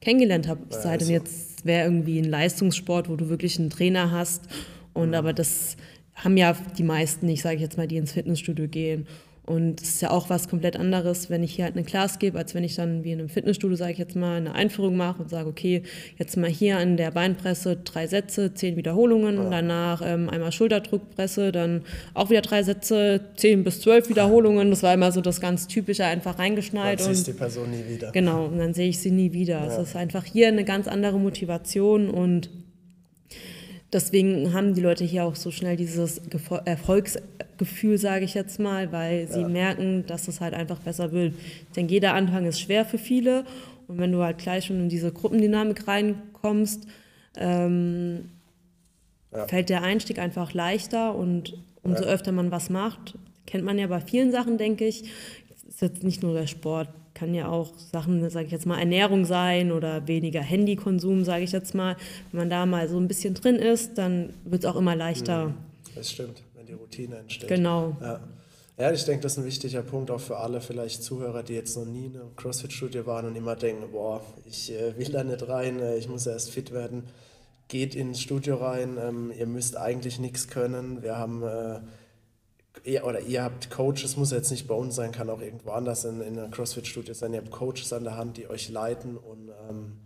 kennengelernt 0.00 0.46
habe. 0.48 0.60
Ja, 0.70 0.80
Sei 0.80 0.96
denn 0.96 1.10
jetzt 1.10 1.66
wäre 1.66 1.84
irgendwie 1.84 2.18
ein 2.18 2.24
Leistungssport, 2.24 3.08
wo 3.08 3.16
du 3.16 3.28
wirklich 3.28 3.58
einen 3.58 3.70
Trainer 3.70 4.10
hast 4.10 4.48
und 4.94 5.14
aber 5.14 5.32
das 5.32 5.76
haben 6.14 6.36
ja 6.36 6.56
die 6.76 6.82
meisten 6.82 7.26
nicht, 7.26 7.42
sage 7.42 7.56
ich 7.56 7.62
jetzt 7.62 7.76
mal, 7.76 7.86
die 7.86 7.96
ins 7.96 8.12
Fitnessstudio 8.12 8.68
gehen. 8.68 9.06
Und 9.48 9.80
es 9.80 9.88
ist 9.88 10.02
ja 10.02 10.10
auch 10.10 10.28
was 10.28 10.46
komplett 10.46 10.76
anderes, 10.76 11.30
wenn 11.30 11.42
ich 11.42 11.54
hier 11.54 11.64
halt 11.64 11.74
eine 11.74 11.82
Class 11.82 12.18
gebe, 12.18 12.36
als 12.36 12.54
wenn 12.54 12.64
ich 12.64 12.74
dann 12.74 13.02
wie 13.02 13.12
in 13.12 13.18
einem 13.18 13.30
Fitnessstudio, 13.30 13.78
sage 13.78 13.92
ich 13.92 13.98
jetzt 13.98 14.14
mal, 14.14 14.36
eine 14.36 14.54
Einführung 14.54 14.94
mache 14.94 15.22
und 15.22 15.30
sage, 15.30 15.48
okay, 15.48 15.84
jetzt 16.18 16.36
mal 16.36 16.50
hier 16.50 16.76
an 16.76 16.98
der 16.98 17.12
Beinpresse 17.12 17.76
drei 17.76 18.06
Sätze, 18.06 18.52
zehn 18.52 18.76
Wiederholungen, 18.76 19.36
ja. 19.36 19.48
danach 19.48 20.02
ähm, 20.04 20.28
einmal 20.28 20.52
Schulterdruckpresse, 20.52 21.50
dann 21.50 21.80
auch 22.12 22.28
wieder 22.28 22.42
drei 22.42 22.62
Sätze, 22.62 23.22
zehn 23.36 23.64
bis 23.64 23.80
zwölf 23.80 24.10
Wiederholungen. 24.10 24.68
Das 24.68 24.82
war 24.82 24.92
immer 24.92 25.12
so 25.12 25.22
das 25.22 25.40
ganz 25.40 25.66
Typische, 25.66 26.04
einfach 26.04 26.38
reingeschneit. 26.38 27.00
Dann 27.00 27.14
siehst 27.14 27.28
die 27.28 27.32
Person 27.32 27.70
nie 27.70 27.88
wieder. 27.88 28.12
Genau, 28.12 28.44
und 28.48 28.58
dann 28.58 28.74
sehe 28.74 28.90
ich 28.90 28.98
sie 28.98 29.10
nie 29.10 29.32
wieder. 29.32 29.66
Es 29.66 29.78
ist 29.78 29.96
einfach 29.96 30.26
hier 30.26 30.48
eine 30.48 30.64
ganz 30.64 30.86
andere 30.88 31.18
Motivation 31.18 32.10
und 32.10 32.50
Deswegen 33.92 34.52
haben 34.52 34.74
die 34.74 34.82
Leute 34.82 35.04
hier 35.04 35.24
auch 35.24 35.34
so 35.34 35.50
schnell 35.50 35.76
dieses 35.76 36.20
Erfolgsgefühl, 36.66 37.96
sage 37.96 38.26
ich 38.26 38.34
jetzt 38.34 38.60
mal, 38.60 38.92
weil 38.92 39.28
sie 39.28 39.40
ja. 39.40 39.48
merken, 39.48 40.04
dass 40.06 40.28
es 40.28 40.42
halt 40.42 40.52
einfach 40.52 40.78
besser 40.78 41.10
wird. 41.12 41.34
Ich 41.68 41.72
denke, 41.74 41.94
jeder 41.94 42.12
Anfang 42.12 42.44
ist 42.44 42.60
schwer 42.60 42.84
für 42.84 42.98
viele. 42.98 43.44
Und 43.86 43.98
wenn 43.98 44.12
du 44.12 44.22
halt 44.22 44.38
gleich 44.38 44.66
schon 44.66 44.78
in 44.78 44.88
diese 44.90 45.10
Gruppendynamik 45.10 45.88
reinkommst, 45.88 46.86
ähm, 47.36 48.28
ja. 49.32 49.46
fällt 49.46 49.70
der 49.70 49.82
Einstieg 49.82 50.18
einfach 50.18 50.52
leichter. 50.52 51.14
Und 51.14 51.56
umso 51.82 52.04
ja. 52.04 52.10
öfter 52.10 52.32
man 52.32 52.50
was 52.50 52.68
macht, 52.68 53.14
kennt 53.46 53.64
man 53.64 53.78
ja 53.78 53.86
bei 53.86 54.00
vielen 54.00 54.32
Sachen, 54.32 54.58
denke 54.58 54.84
ich, 54.84 55.04
ist 55.66 55.80
jetzt 55.80 56.02
nicht 56.02 56.22
nur 56.22 56.34
der 56.34 56.46
Sport 56.46 56.90
kann 57.18 57.34
ja 57.34 57.48
auch 57.48 57.72
Sachen, 57.92 58.28
sage 58.30 58.46
ich 58.46 58.52
jetzt 58.52 58.66
mal, 58.66 58.78
Ernährung 58.78 59.24
sein 59.24 59.72
oder 59.72 60.06
weniger 60.06 60.40
Handykonsum, 60.40 61.24
sage 61.24 61.44
ich 61.44 61.52
jetzt 61.52 61.74
mal. 61.74 61.96
Wenn 62.30 62.40
man 62.40 62.50
da 62.50 62.64
mal 62.64 62.88
so 62.88 62.98
ein 62.98 63.08
bisschen 63.08 63.34
drin 63.34 63.56
ist, 63.56 63.98
dann 63.98 64.34
wird 64.44 64.64
es 64.64 64.70
auch 64.70 64.76
immer 64.76 64.94
leichter. 64.94 65.54
Das 65.94 66.10
stimmt, 66.10 66.42
wenn 66.54 66.66
die 66.66 66.74
Routine 66.74 67.16
entsteht. 67.16 67.48
Genau. 67.48 67.96
Ja. 68.00 68.20
Ja, 68.78 68.92
ich 68.92 69.04
denke, 69.04 69.22
das 69.22 69.32
ist 69.32 69.38
ein 69.38 69.44
wichtiger 69.44 69.82
Punkt 69.82 70.08
auch 70.08 70.20
für 70.20 70.36
alle 70.36 70.60
vielleicht 70.60 71.02
Zuhörer, 71.02 71.42
die 71.42 71.54
jetzt 71.54 71.76
noch 71.76 71.84
nie 71.84 72.06
in 72.06 72.14
einem 72.14 72.36
CrossFit-Studio 72.36 73.06
waren 73.06 73.26
und 73.26 73.34
immer 73.34 73.56
denken, 73.56 73.90
boah, 73.90 74.22
ich 74.46 74.72
äh, 74.72 74.96
will 74.96 75.08
da 75.08 75.24
nicht 75.24 75.48
rein, 75.48 75.80
äh, 75.80 75.96
ich 75.96 76.08
muss 76.08 76.28
erst 76.28 76.50
fit 76.50 76.72
werden. 76.72 77.02
Geht 77.66 77.96
ins 77.96 78.20
Studio 78.20 78.54
rein, 78.54 78.96
ähm, 79.02 79.32
ihr 79.36 79.46
müsst 79.46 79.76
eigentlich 79.76 80.20
nichts 80.20 80.46
können. 80.46 81.02
Wir 81.02 81.16
haben 81.16 81.42
äh, 81.42 81.80
ihr, 82.84 83.04
oder 83.04 83.20
ihr 83.20 83.42
habt 83.42 83.70
Coaches, 83.70 84.16
muss 84.16 84.30
jetzt 84.30 84.50
nicht 84.50 84.66
bei 84.66 84.74
uns 84.74 84.94
sein, 84.94 85.12
kann 85.12 85.30
auch 85.30 85.40
irgendwo 85.40 85.70
anders 85.70 86.04
in, 86.04 86.20
in 86.20 86.38
einer 86.38 86.48
CrossFit-Studio 86.48 87.14
sein. 87.14 87.32
Ihr 87.34 87.40
habt 87.40 87.50
Coaches 87.50 87.92
an 87.92 88.04
der 88.04 88.16
Hand, 88.16 88.36
die 88.36 88.48
euch 88.48 88.68
leiten 88.68 89.16
und 89.16 89.50
ähm, 89.68 90.00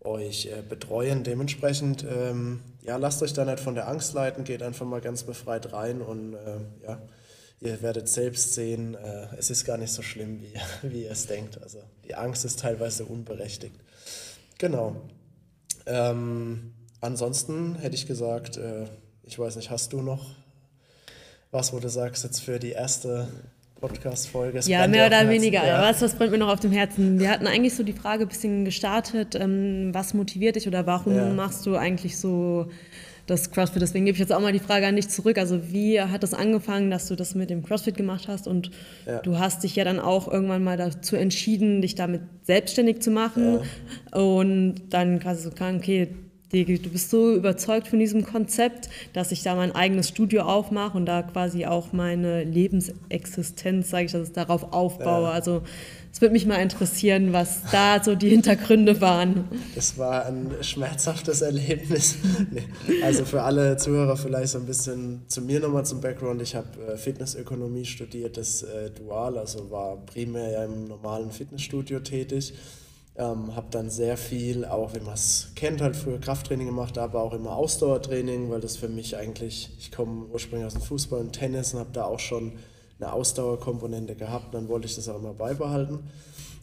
euch 0.00 0.46
äh, 0.46 0.62
betreuen. 0.66 1.24
Dementsprechend, 1.24 2.04
ähm, 2.04 2.60
ja, 2.82 2.96
lasst 2.96 3.22
euch 3.22 3.32
da 3.32 3.44
nicht 3.44 3.60
von 3.60 3.74
der 3.74 3.88
Angst 3.88 4.14
leiten, 4.14 4.44
geht 4.44 4.62
einfach 4.62 4.86
mal 4.86 5.00
ganz 5.00 5.22
befreit 5.24 5.72
rein 5.72 6.00
und 6.00 6.34
äh, 6.34 6.58
ja, 6.84 7.02
ihr 7.60 7.82
werdet 7.82 8.08
selbst 8.08 8.54
sehen, 8.54 8.94
äh, 8.94 9.26
es 9.36 9.50
ist 9.50 9.64
gar 9.64 9.76
nicht 9.76 9.92
so 9.92 10.02
schlimm, 10.02 10.40
wie, 10.40 10.54
wie 10.88 11.04
ihr 11.04 11.10
es 11.10 11.26
denkt. 11.26 11.60
Also 11.62 11.78
die 12.04 12.14
Angst 12.14 12.44
ist 12.44 12.60
teilweise 12.60 13.04
unberechtigt. 13.04 13.76
Genau. 14.58 14.96
Ähm, 15.86 16.74
ansonsten 17.00 17.76
hätte 17.76 17.94
ich 17.94 18.06
gesagt, 18.06 18.56
äh, 18.56 18.86
ich 19.22 19.38
weiß 19.38 19.56
nicht, 19.56 19.70
hast 19.70 19.92
du 19.92 20.00
noch 20.00 20.34
was, 21.50 21.72
wo 21.72 21.78
du 21.78 21.88
sagst, 21.88 22.24
jetzt 22.24 22.40
für 22.40 22.58
die 22.58 22.72
erste 22.72 23.28
Podcast-Folge. 23.80 24.60
Ja, 24.66 24.86
mehr 24.86 25.06
oder 25.06 25.28
weniger. 25.28 25.64
Ja. 25.64 25.82
Was, 25.82 26.02
was 26.02 26.14
brennt 26.14 26.32
mir 26.32 26.38
noch 26.38 26.52
auf 26.52 26.60
dem 26.60 26.72
Herzen? 26.72 27.18
Wir 27.20 27.30
hatten 27.30 27.46
eigentlich 27.46 27.74
so 27.74 27.82
die 27.82 27.92
Frage 27.92 28.24
ein 28.24 28.28
bisschen 28.28 28.64
gestartet, 28.64 29.34
ähm, 29.34 29.90
was 29.92 30.14
motiviert 30.14 30.56
dich 30.56 30.66
oder 30.66 30.86
warum 30.86 31.14
ja. 31.14 31.28
machst 31.32 31.64
du 31.64 31.76
eigentlich 31.76 32.18
so 32.18 32.68
das 33.26 33.50
CrossFit? 33.50 33.80
Deswegen 33.80 34.04
gebe 34.04 34.16
ich 34.16 34.20
jetzt 34.20 34.32
auch 34.32 34.40
mal 34.40 34.52
die 34.52 34.58
Frage 34.58 34.86
an 34.86 34.96
dich 34.96 35.08
zurück. 35.08 35.38
Also 35.38 35.70
wie 35.70 36.00
hat 36.00 36.22
das 36.22 36.34
angefangen, 36.34 36.90
dass 36.90 37.06
du 37.06 37.14
das 37.14 37.34
mit 37.34 37.50
dem 37.50 37.62
CrossFit 37.62 37.96
gemacht 37.96 38.26
hast? 38.26 38.48
Und 38.48 38.70
ja. 39.06 39.20
du 39.20 39.38
hast 39.38 39.62
dich 39.62 39.76
ja 39.76 39.84
dann 39.84 40.00
auch 40.00 40.26
irgendwann 40.26 40.64
mal 40.64 40.76
dazu 40.76 41.14
entschieden, 41.14 41.80
dich 41.80 41.94
damit 41.94 42.22
selbstständig 42.42 43.00
zu 43.00 43.10
machen. 43.10 43.60
Und 44.12 44.82
dann 44.90 45.20
quasi 45.20 45.42
so, 45.42 45.50
okay, 45.50 46.08
du 46.52 46.90
bist 46.90 47.10
so 47.10 47.34
überzeugt 47.34 47.88
von 47.88 47.98
diesem 47.98 48.24
Konzept, 48.24 48.88
dass 49.12 49.32
ich 49.32 49.42
da 49.42 49.54
mein 49.54 49.74
eigenes 49.74 50.08
Studio 50.08 50.42
aufmache 50.42 50.96
und 50.96 51.06
da 51.06 51.22
quasi 51.22 51.66
auch 51.66 51.92
meine 51.92 52.44
Lebensexistenz, 52.44 53.90
sage 53.90 54.06
ich, 54.06 54.12
dass 54.12 54.28
ich 54.28 54.34
darauf 54.34 54.72
aufbaue. 54.72 55.24
Ja. 55.24 55.30
Also 55.30 55.62
es 56.10 56.22
würde 56.22 56.32
mich 56.32 56.46
mal 56.46 56.56
interessieren, 56.56 57.32
was 57.32 57.60
da 57.70 58.02
so 58.02 58.14
die 58.14 58.30
Hintergründe 58.30 59.00
waren. 59.00 59.44
Das 59.74 59.98
war 59.98 60.26
ein 60.26 60.50
schmerzhaftes 60.62 61.42
Erlebnis. 61.42 62.16
nee. 62.50 62.64
Also 63.02 63.24
für 63.24 63.42
alle 63.42 63.76
Zuhörer 63.76 64.16
vielleicht 64.16 64.48
so 64.48 64.58
ein 64.58 64.66
bisschen 64.66 65.22
zu 65.28 65.42
mir 65.42 65.60
nochmal 65.60 65.84
zum 65.84 66.00
Background. 66.00 66.40
Ich 66.40 66.54
habe 66.54 66.68
äh, 66.92 66.96
Fitnessökonomie 66.96 67.84
studiert, 67.84 68.38
das 68.38 68.62
äh, 68.62 68.90
Dual, 68.90 69.36
also 69.36 69.70
war 69.70 69.98
primär 70.06 70.50
ja 70.50 70.64
im 70.64 70.88
normalen 70.88 71.30
Fitnessstudio 71.30 72.00
tätig 72.00 72.54
ähm, 73.18 73.56
habe 73.56 73.66
dann 73.70 73.90
sehr 73.90 74.16
viel, 74.16 74.64
auch 74.64 74.94
wenn 74.94 75.04
man 75.04 75.14
es 75.14 75.48
kennt, 75.56 75.80
halt 75.80 75.96
früher 75.96 76.20
Krafttraining 76.20 76.66
gemacht, 76.66 76.96
aber 76.98 77.20
auch 77.20 77.34
immer 77.34 77.56
Ausdauertraining, 77.56 78.48
weil 78.48 78.60
das 78.60 78.76
für 78.76 78.88
mich 78.88 79.16
eigentlich, 79.16 79.70
ich 79.78 79.90
komme 79.90 80.26
ursprünglich 80.26 80.66
aus 80.66 80.74
dem 80.74 80.82
Fußball 80.82 81.20
und 81.20 81.32
Tennis 81.32 81.74
und 81.74 81.80
habe 81.80 81.90
da 81.92 82.04
auch 82.04 82.20
schon 82.20 82.52
eine 83.00 83.12
Ausdauerkomponente 83.12 84.14
gehabt. 84.14 84.54
Dann 84.54 84.68
wollte 84.68 84.86
ich 84.86 84.94
das 84.94 85.08
auch 85.08 85.16
immer 85.16 85.34
beibehalten. 85.34 85.98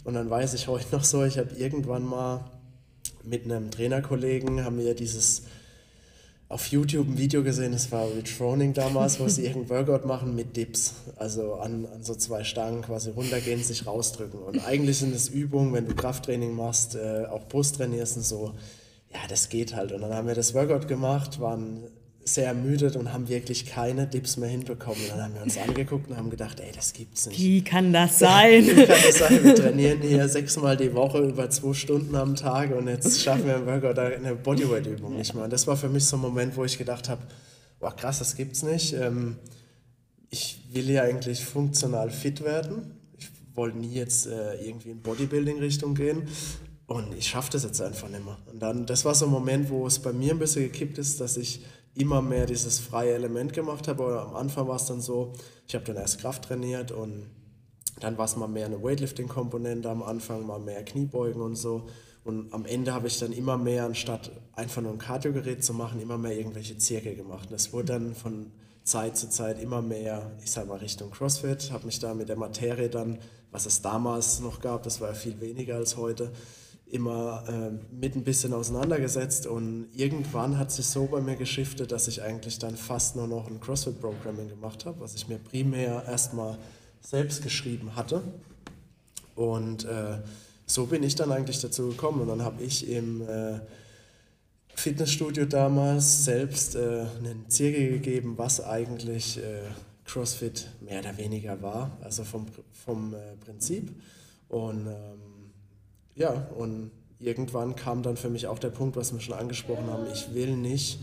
Und 0.06 0.14
dann 0.14 0.30
weiß 0.30 0.54
ich 0.54 0.68
heute 0.68 0.96
noch 0.96 1.04
so, 1.04 1.24
ich 1.26 1.38
habe 1.38 1.54
irgendwann 1.56 2.06
mal 2.06 2.46
mit 3.24 3.46
einem 3.46 3.70
Trainerkollegen, 3.70 4.64
haben 4.64 4.78
wir 4.78 4.96
dieses 4.96 5.44
auf 6.48 6.68
YouTube 6.68 7.08
ein 7.08 7.18
Video 7.18 7.44
gesehen, 7.44 7.72
das 7.72 7.92
war 7.92 8.08
Rich 8.08 8.34
Froning 8.34 8.74
damals, 8.74 9.20
wo 9.20 9.28
sie 9.28 9.46
irgendeinen 9.46 9.88
Workout 9.88 10.06
machen 10.06 10.36
mit 10.36 10.56
Dips. 10.56 10.94
Also 11.16 11.56
an, 11.56 11.88
an 11.88 12.04
so 12.04 12.14
zwei 12.14 12.44
Stangen 12.44 12.84
quasi 12.84 13.10
runtergehen, 13.10 13.64
sich 13.64 13.88
rausdrücken. 13.88 14.40
Und 14.40 14.66
eigentlich 14.66 15.00
sind 15.00 15.16
es 15.16 15.28
Übungen, 15.30 15.74
wenn 15.74 15.88
du 15.88 15.96
Krafttraining 15.96 16.56
machst, 16.56 16.96
äh, 16.96 17.26
auch 17.26 17.48
Brust 17.48 17.78
trainierst 17.78 18.18
und 18.18 18.24
so. 18.24 18.54
Ja, 19.12 19.20
das 19.28 19.50
geht 19.50 19.76
halt. 19.76 19.92
Und 19.92 20.02
dann 20.02 20.14
haben 20.14 20.28
wir 20.28 20.36
das 20.36 20.54
Workout 20.54 20.88
gemacht, 20.88 21.40
waren 21.40 21.84
sehr 22.28 22.48
ermüdet 22.48 22.96
und 22.96 23.14
haben 23.14 23.30
wirklich 23.30 23.68
keine 23.68 24.08
Dips 24.08 24.38
mehr 24.38 24.50
hinbekommen. 24.50 25.00
Und 25.04 25.10
dann 25.12 25.22
haben 25.22 25.36
wir 25.36 25.44
uns 25.44 25.60
angeguckt 25.60 26.10
und 26.10 26.18
haben 26.18 26.32
gedacht, 26.32 26.60
ey, 26.60 26.72
das 26.74 26.92
gibt's 26.92 27.28
nicht. 27.28 27.40
Wie 27.40 27.64
kann 27.64 27.94
das 27.94 28.18
sein? 28.20 28.66
Wie 28.66 28.86
kann 28.86 28.98
das 29.06 29.20
sein? 29.20 29.44
Wir 29.44 29.54
trainieren 29.54 30.02
hier 30.02 30.28
sechsmal 30.28 30.76
die 30.76 30.92
Woche 30.96 31.20
über 31.20 31.48
zwei 31.52 31.74
Stunden 31.74 32.16
am 32.16 32.36
Tag 32.36 32.76
und 32.76 32.88
jetzt 32.88 33.22
schaffen 33.22 33.46
wir 33.46 33.58
im 33.58 33.68
Workout 33.68 34.00
eine 34.00 34.34
Bodyweight-Übung 34.34 35.16
nicht 35.16 35.36
mehr. 35.36 35.44
Und 35.44 35.54
das 35.54 35.68
war 35.68 35.78
für 35.78 35.88
mich 35.88 36.06
so 36.06 36.18
ein 36.18 36.22
Moment, 36.22 36.58
wo 36.58 36.66
ich 36.66 36.80
gedacht 36.80 37.10
habe, 37.10 37.22
boah, 37.80 37.96
krass, 37.96 38.18
das 38.18 38.36
gibt's 38.36 38.64
nicht. 38.64 38.94
Ähm, 38.94 39.36
ich 40.32 40.62
will 40.72 40.90
ja 40.90 41.04
eigentlich 41.04 41.46
funktional 41.46 42.10
fit 42.10 42.44
werden. 42.44 42.96
Ich 43.20 43.30
wollte 43.54 43.78
nie 43.78 43.94
jetzt 43.94 44.26
äh, 44.26 44.56
irgendwie 44.66 44.90
in 44.90 45.02
Bodybuilding-Richtung 45.04 45.94
gehen. 45.94 46.24
Und 46.88 47.16
ich 47.16 47.28
schaffe 47.28 47.52
das 47.52 47.64
jetzt 47.64 47.82
einfach 47.82 48.10
nicht 48.10 48.26
mehr. 48.26 48.38
Und 48.52 48.60
dann, 48.62 48.88
das 48.88 49.06
war 49.06 49.14
so 49.14 49.26
ein 49.26 49.32
Moment, 49.32 49.70
wo 49.70 49.86
es 49.86 50.00
bei 50.00 50.12
mir 50.12 50.34
ein 50.34 50.40
bisschen 50.40 50.64
gekippt 50.64 50.98
ist, 50.98 51.22
dass 51.22 51.38
ich 51.38 51.62
immer 51.96 52.22
mehr 52.22 52.46
dieses 52.46 52.80
freie 52.80 53.14
Element 53.14 53.54
gemacht 53.54 53.88
habe. 53.88 54.04
Aber 54.04 54.28
am 54.28 54.36
Anfang 54.36 54.68
war 54.68 54.76
es 54.76 54.86
dann 54.86 55.02
so, 55.02 55.34
ich 55.68 55.76
habe 55.76 55.86
dann 55.86 55.96
erst 55.96 56.20
Kraft 56.20 56.46
trainiert 56.46 56.92
und 56.92 57.28
dann 58.00 58.18
war 58.18 58.26
es 58.26 58.36
mal 58.36 58.48
mehr 58.48 58.66
eine 58.66 58.84
Weightlifting-Komponente 58.84 59.90
am 59.90 60.04
Anfang, 60.04 60.46
mal 60.46 60.60
mehr 60.60 60.84
Kniebeugen 60.84 61.42
und 61.42 61.56
so. 61.56 61.88
Und 62.26 62.54
am 62.54 62.66
Ende 62.66 62.94
habe 62.94 63.08
ich 63.08 63.20
dann 63.20 63.32
immer 63.32 63.58
mehr, 63.58 63.86
anstatt 63.86 64.32
einfach 64.54 64.82
nur 64.82 64.92
ein 64.92 64.98
Kardiogerät 64.98 65.64
zu 65.64 65.74
machen, 65.74 66.02
immer 66.02 66.18
mehr 66.18 66.38
irgendwelche 66.38 66.78
Zirkel 66.78 67.16
gemacht. 67.16 67.50
Das 67.52 67.72
wurde 67.72 67.94
dann 67.94 68.16
von 68.16 68.52
Zeit 68.84 69.16
zu 69.16 69.30
Zeit 69.30 69.62
immer 69.62 69.82
mehr, 69.82 70.32
ich 70.44 70.52
sage 70.52 70.68
mal, 70.68 70.78
Richtung 70.78 71.12
CrossFit. 71.12 71.72
Habe 71.72 71.86
mich 71.86 72.00
da 72.00 72.14
mit 72.14 72.30
der 72.30 72.36
Materie 72.36 72.90
dann, 72.90 73.20
was 73.52 73.66
es 73.66 73.82
damals 73.82 74.40
noch 74.40 74.60
gab, 74.60 74.84
das 74.84 75.00
war 75.02 75.10
ja 75.10 75.14
viel 75.14 75.40
weniger 75.40 75.76
als 75.76 75.98
heute, 75.98 76.32
immer 76.92 77.44
äh, 77.48 77.96
mit 77.96 78.16
ein 78.16 78.24
bisschen 78.24 78.54
auseinandergesetzt 78.54 79.48
und 79.48 79.88
irgendwann 79.96 80.58
hat 80.58 80.72
sich 80.72 80.86
so 80.86 81.06
bei 81.06 81.20
mir 81.20 81.36
geschiftet, 81.36 81.92
dass 81.92 82.08
ich 82.08 82.22
eigentlich 82.22 82.60
dann 82.60 82.78
fast 82.78 83.16
nur 83.16 83.28
noch 83.28 83.48
ein 83.48 83.60
CrossFit-Programming 83.60 84.50
gemacht 84.50 84.86
habe, 84.86 85.00
was 85.00 85.16
ich 85.16 85.28
mir 85.28 85.40
primär 85.40 86.06
erstmal 86.06 86.58
selbst 87.02 87.44
geschrieben 87.44 87.96
hatte. 87.96 88.22
Und 89.36 89.86
äh, 89.86 90.20
so 90.66 90.86
bin 90.86 91.04
ich 91.04 91.16
dann 91.16 91.32
eigentlich 91.32 91.60
dazu 91.60 91.90
gekommen 91.90 92.22
und 92.22 92.28
dann 92.28 92.44
habe 92.44 92.64
ich 92.64 92.88
im 92.88 93.22
äh, 93.22 93.60
Fitnessstudio 94.76 95.46
damals 95.46 96.26
selbst 96.26 96.76
äh, 96.76 97.06
einen 97.18 97.50
Zirkel 97.50 97.90
gegeben, 97.90 98.38
was 98.38 98.64
eigentlich 98.64 99.38
äh, 99.38 99.62
CrossFit 100.06 100.70
mehr 100.82 101.00
oder 101.00 101.18
weniger 101.18 101.62
war, 101.62 101.98
also 102.02 102.24
vom, 102.24 102.46
vom 102.72 103.14
äh, 103.14 103.36
Prinzip. 103.44 103.92
Und 104.50 104.88
ähm, 104.88 105.35
ja, 106.16 106.32
und 106.58 106.92
irgendwann 107.20 107.76
kam 107.76 108.04
dann 108.04 108.18
für 108.18 108.30
mich 108.30 108.48
auch 108.48 108.60
der 108.60 108.70
Punkt, 108.70 108.96
was 108.96 109.14
wir 109.14 109.20
schon 109.20 109.36
angesprochen 109.36 109.88
haben, 109.88 110.06
ich 110.12 110.34
will 110.34 110.56
nicht, 110.56 111.00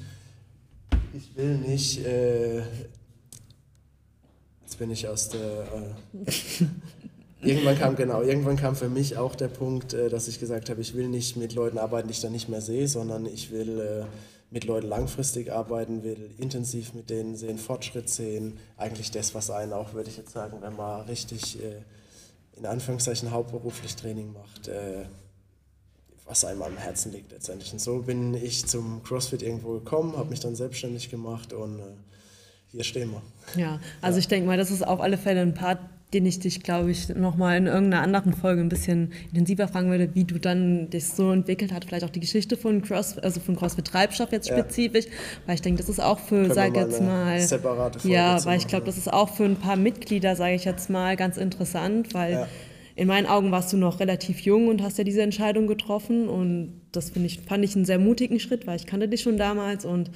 ich 1.13 1.37
will 1.37 1.59
nicht, 1.59 2.05
äh, 2.05 2.61
jetzt 4.63 4.79
bin 4.79 4.91
ich 4.91 5.09
aus 5.09 5.29
der, 5.29 5.67
äh, 6.23 6.65
irgendwann 7.43 7.79
kam, 7.79 7.97
genau, 7.97 8.23
irgendwann 8.23 8.57
kam 8.57 8.75
für 8.75 8.89
mich 8.89 9.17
auch 9.17 9.35
der 9.35 9.49
Punkt, 9.49 9.93
äh, 9.93 10.09
dass 10.09 10.29
ich 10.29 10.41
gesagt 10.41 10.71
habe, 10.71 10.81
ich 10.81 10.95
will 10.95 11.09
nicht 11.09 11.37
mit 11.37 11.55
Leuten 11.55 11.79
arbeiten, 11.79 12.09
die 12.09 12.13
ich 12.13 12.21
dann 12.21 12.33
nicht 12.33 12.49
mehr 12.49 12.63
sehe, 12.63 12.89
sondern 12.89 13.27
ich 13.27 13.51
will 13.51 13.81
äh, 13.81 14.05
mit 14.51 14.65
Leuten 14.65 14.89
langfristig 14.89 15.53
arbeiten, 15.53 16.03
will 16.03 16.31
intensiv 16.39 16.95
mit 16.95 17.11
denen 17.11 17.37
sehen, 17.37 17.59
Fortschritt 17.59 18.09
sehen, 18.09 18.59
eigentlich 18.77 19.11
das, 19.11 19.35
was 19.35 19.51
einen 19.51 19.73
auch, 19.73 19.95
würde 19.95 20.11
ich 20.11 20.17
jetzt 20.17 20.33
sagen, 20.33 20.59
wenn 20.61 20.77
man 20.77 21.03
richtig 21.03 21.63
äh, 21.63 21.83
in 22.57 22.67
Anführungszeichen 22.67 23.31
hauptberuflich 23.31 23.97
Training 23.97 24.33
macht, 24.33 24.69
äh, 24.69 25.05
was 26.27 26.45
einem 26.45 26.63
am 26.63 26.77
Herzen 26.77 27.13
liegt 27.13 27.33
letztendlich. 27.33 27.73
Und 27.73 27.81
so 27.81 28.03
bin 28.03 28.35
ich 28.35 28.67
zum 28.67 29.03
CrossFit 29.03 29.43
irgendwo 29.43 29.73
gekommen, 29.73 30.17
habe 30.17 30.31
mich 30.31 30.41
dann 30.41 30.55
selbstständig 30.55 31.11
gemacht 31.11 31.53
und 31.53 31.79
äh, 31.79 31.83
hier 32.69 32.85
stehen 32.85 33.11
wir. 33.11 33.23
Ja, 33.61 33.81
also 34.01 34.17
ja. 34.17 34.21
ich 34.21 34.29
denke 34.29 34.47
mal, 34.47 34.57
das 34.57 34.71
ist 34.71 34.83
auf 34.83 35.01
alle 35.01 35.19
Fälle 35.19 35.43
ein 35.43 35.55
Part, 35.55 35.81
den 36.13 36.27
ich 36.27 36.39
dich, 36.39 36.63
glaube 36.63 36.91
ich, 36.91 37.09
nochmal 37.09 37.57
in 37.57 37.67
irgendeiner 37.67 38.03
anderen 38.03 38.35
Folge 38.35 38.61
ein 38.61 38.69
bisschen 38.69 39.13
intensiver 39.31 39.67
fragen 39.67 39.91
würde, 39.91 40.15
wie 40.15 40.25
du 40.25 40.39
dann 40.39 40.91
dich 40.91 41.07
so 41.07 41.33
entwickelt 41.33 41.73
hast, 41.73 41.87
vielleicht 41.87 42.05
auch 42.05 42.11
die 42.11 42.21
Geschichte 42.21 42.57
von 42.57 42.83
Cross, 42.83 43.19
also 43.19 43.41
von 43.41 43.57
CrossFit 43.57 43.87
Treibstoff 43.87 44.31
jetzt 44.31 44.49
ja. 44.49 44.59
spezifisch, 44.59 45.07
weil 45.47 45.55
ich 45.55 45.63
denke, 45.63 45.79
das 45.79 45.89
ist 45.89 46.01
auch 46.01 46.19
für, 46.19 46.43
Können 46.43 46.55
sag 46.55 46.77
jetzt 46.77 47.01
mal, 47.01 47.41
separate 47.41 47.99
Folge 47.99 48.15
ja, 48.15 48.45
weil 48.45 48.59
ich 48.59 48.67
glaube, 48.67 48.85
das 48.85 48.99
ist 48.99 49.13
auch 49.13 49.31
für 49.31 49.45
ein 49.45 49.57
paar 49.57 49.77
Mitglieder, 49.77 50.37
sage 50.37 50.55
ich 50.55 50.65
jetzt 50.65 50.91
mal, 50.91 51.17
ganz 51.17 51.39
interessant, 51.39 52.13
weil 52.13 52.33
ja. 52.33 52.49
in 52.95 53.09
meinen 53.09 53.27
Augen 53.27 53.51
warst 53.51 53.73
du 53.73 53.79
noch 53.79 54.01
relativ 54.01 54.41
jung 54.41 54.69
und 54.69 54.83
hast 54.83 54.99
ja 54.99 55.05
diese 55.05 55.23
Entscheidung 55.23 55.67
getroffen 55.67 56.29
und 56.29 56.83
das 56.93 57.11
ich, 57.17 57.41
fand 57.41 57.65
ich 57.65 57.75
einen 57.75 57.87
sehr 57.87 57.99
mutigen 57.99 58.39
Schritt, 58.39 58.67
weil 58.67 58.77
ich 58.77 58.87
kannte 58.87 59.09
dich 59.09 59.23
schon 59.23 59.39
damals 59.39 59.87
und 59.87 60.11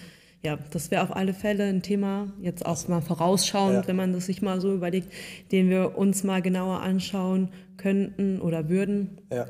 ja, 0.46 0.56
das 0.70 0.92
wäre 0.92 1.02
auf 1.02 1.14
alle 1.14 1.34
Fälle 1.34 1.64
ein 1.64 1.82
Thema, 1.82 2.32
jetzt 2.40 2.64
auch 2.64 2.86
mal 2.86 3.00
vorausschauend, 3.00 3.82
ja. 3.82 3.88
wenn 3.88 3.96
man 3.96 4.12
das 4.12 4.26
sich 4.26 4.42
mal 4.42 4.60
so 4.60 4.72
überlegt, 4.72 5.12
den 5.50 5.68
wir 5.68 5.98
uns 5.98 6.22
mal 6.22 6.40
genauer 6.40 6.82
anschauen 6.82 7.48
könnten 7.76 8.40
oder 8.40 8.68
würden. 8.68 9.18
Ja. 9.32 9.46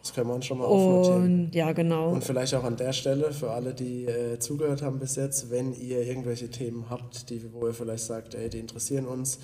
Das 0.00 0.14
können 0.14 0.28
wir 0.28 0.34
uns 0.36 0.46
schon 0.46 0.58
mal 0.58 0.64
aufnotieren. 0.64 1.46
Und, 1.46 1.54
ja, 1.54 1.72
genau. 1.72 2.12
Und 2.12 2.24
vielleicht 2.24 2.54
auch 2.54 2.64
an 2.64 2.76
der 2.76 2.92
Stelle 2.94 3.32
für 3.32 3.50
alle, 3.50 3.74
die 3.74 4.06
äh, 4.06 4.38
zugehört 4.38 4.80
haben 4.80 5.00
bis 5.00 5.16
jetzt, 5.16 5.50
wenn 5.50 5.74
ihr 5.74 6.00
irgendwelche 6.06 6.48
Themen 6.48 6.86
habt, 6.88 7.28
die, 7.28 7.52
wo 7.52 7.66
ihr 7.66 7.74
vielleicht 7.74 8.04
sagt, 8.04 8.34
ey, 8.34 8.48
die 8.48 8.60
interessieren 8.60 9.04
uns, 9.04 9.38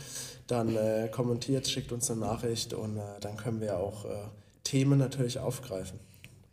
dann 0.46 0.74
äh, 0.76 1.08
kommentiert, 1.10 1.68
schickt 1.68 1.92
uns 1.92 2.10
eine 2.10 2.20
Nachricht 2.20 2.72
und 2.72 2.96
äh, 2.96 3.00
dann 3.20 3.36
können 3.36 3.60
wir 3.60 3.76
auch 3.78 4.06
äh, 4.06 4.08
Themen 4.64 4.98
natürlich 4.98 5.38
aufgreifen. 5.38 5.98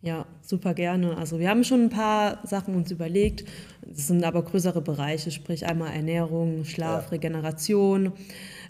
Ja, 0.02 0.26
super 0.42 0.74
gerne. 0.74 1.18
Also 1.18 1.40
wir 1.40 1.50
haben 1.50 1.66
schon 1.66 1.86
ein 1.86 1.90
paar 1.90 2.40
Sachen 2.48 2.76
uns 2.76 2.90
überlegt. 2.90 3.44
Das 3.86 4.08
sind 4.08 4.24
aber 4.24 4.44
größere 4.44 4.82
Bereiche, 4.82 5.30
sprich 5.30 5.66
einmal 5.66 5.92
Ernährung, 5.94 6.64
Schlaf, 6.64 7.06
ja. 7.06 7.10
Regeneration. 7.10 8.14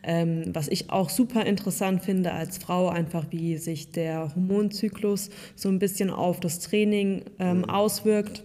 Ähm, 0.01 0.45
was 0.53 0.69
ich 0.69 0.89
auch 0.89 1.09
super 1.09 1.45
interessant 1.45 2.03
finde 2.03 2.31
als 2.31 2.57
Frau, 2.57 2.89
einfach 2.89 3.25
wie 3.29 3.57
sich 3.57 3.91
der 3.91 4.33
Hormonzyklus 4.33 5.29
so 5.55 5.69
ein 5.69 5.77
bisschen 5.77 6.09
auf 6.09 6.39
das 6.39 6.59
Training 6.59 7.25
ähm, 7.37 7.59
mhm. 7.59 7.65
auswirkt. 7.65 8.43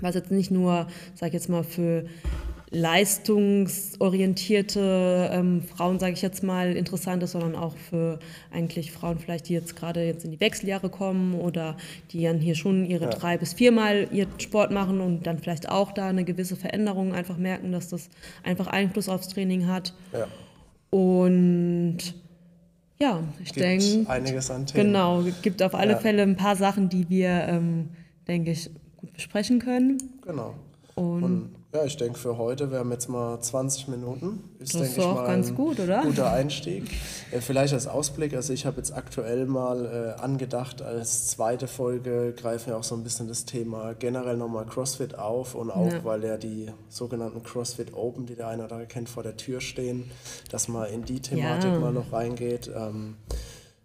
Was 0.00 0.14
jetzt 0.14 0.30
nicht 0.30 0.50
nur, 0.50 0.86
sag 1.14 1.28
ich 1.28 1.34
jetzt 1.34 1.48
mal, 1.48 1.64
für 1.64 2.06
leistungsorientierte 2.74 5.30
ähm, 5.32 5.62
Frauen, 5.62 5.98
sage 6.00 6.14
ich 6.14 6.22
jetzt 6.22 6.42
mal, 6.42 6.74
interessant 6.76 7.22
ist, 7.22 7.30
sondern 7.32 7.54
auch 7.54 7.76
für 7.76 8.18
eigentlich 8.52 8.90
Frauen 8.90 9.20
vielleicht, 9.20 9.48
die 9.48 9.52
jetzt 9.54 9.76
gerade 9.76 10.04
jetzt 10.04 10.24
in 10.24 10.32
die 10.32 10.40
Wechseljahre 10.40 10.88
kommen 10.90 11.34
oder 11.34 11.76
die 12.10 12.24
dann 12.24 12.40
hier 12.40 12.56
schon 12.56 12.84
ihre 12.84 13.04
ja. 13.04 13.10
drei 13.10 13.38
bis 13.38 13.52
viermal 13.52 14.08
ihr 14.10 14.26
Sport 14.38 14.72
machen 14.72 15.00
und 15.00 15.24
dann 15.24 15.38
vielleicht 15.38 15.68
auch 15.68 15.92
da 15.92 16.08
eine 16.08 16.24
gewisse 16.24 16.56
Veränderung 16.56 17.14
einfach 17.14 17.36
merken, 17.36 17.70
dass 17.70 17.86
das 17.88 18.10
einfach 18.42 18.66
Einfluss 18.66 19.08
aufs 19.08 19.28
Training 19.28 19.68
hat. 19.68 19.94
Ja. 20.12 20.26
Und 20.90 21.98
ja, 22.98 23.22
ich 23.42 23.52
denke. 23.52 24.10
Einiges 24.10 24.50
an 24.50 24.66
Themen. 24.66 24.86
Genau, 24.86 25.22
gibt 25.42 25.62
auf 25.62 25.76
alle 25.76 25.92
ja. 25.92 25.98
Fälle 25.98 26.22
ein 26.22 26.34
paar 26.36 26.56
Sachen, 26.56 26.88
die 26.88 27.08
wir, 27.08 27.46
ähm, 27.48 27.90
denke 28.26 28.50
ich, 28.50 28.68
gut 28.96 29.12
besprechen 29.12 29.60
können. 29.60 29.98
Genau. 30.24 30.54
Und, 30.96 31.22
und 31.22 31.50
ja, 31.74 31.84
ich 31.84 31.96
denke 31.96 32.18
für 32.18 32.38
heute, 32.38 32.70
wir 32.70 32.78
haben 32.78 32.92
jetzt 32.92 33.08
mal 33.08 33.40
20 33.40 33.88
Minuten. 33.88 34.44
Ist, 34.60 34.74
das 34.74 34.82
ist 34.82 34.98
doch 34.98 35.16
mal 35.16 35.26
ganz 35.26 35.52
gut, 35.54 35.80
oder? 35.80 36.02
Guter 36.02 36.30
Einstieg. 36.30 36.84
Äh, 37.32 37.40
vielleicht 37.40 37.74
als 37.74 37.88
Ausblick, 37.88 38.32
also 38.34 38.52
ich 38.52 38.64
habe 38.64 38.76
jetzt 38.76 38.94
aktuell 38.94 39.46
mal 39.46 40.14
äh, 40.16 40.22
angedacht, 40.22 40.82
als 40.82 41.26
zweite 41.26 41.66
Folge 41.66 42.32
greifen 42.36 42.68
wir 42.68 42.76
auch 42.76 42.84
so 42.84 42.94
ein 42.94 43.02
bisschen 43.02 43.26
das 43.26 43.44
Thema 43.44 43.94
generell 43.94 44.36
nochmal 44.36 44.66
CrossFit 44.66 45.18
auf 45.18 45.56
und 45.56 45.72
auch, 45.72 45.90
ja. 45.90 46.04
weil 46.04 46.22
ja 46.22 46.36
die 46.36 46.70
sogenannten 46.88 47.42
CrossFit 47.42 47.92
Open, 47.92 48.26
die 48.26 48.36
der 48.36 48.48
eine 48.48 48.64
oder 48.64 48.74
andere 48.74 48.88
kennt, 48.88 49.08
vor 49.08 49.24
der 49.24 49.36
Tür 49.36 49.60
stehen, 49.60 50.10
dass 50.52 50.68
man 50.68 50.88
in 50.90 51.04
die 51.04 51.18
Thematik 51.18 51.72
ja. 51.72 51.78
mal 51.80 51.92
noch 51.92 52.12
reingeht. 52.12 52.70
Ähm, 52.72 53.16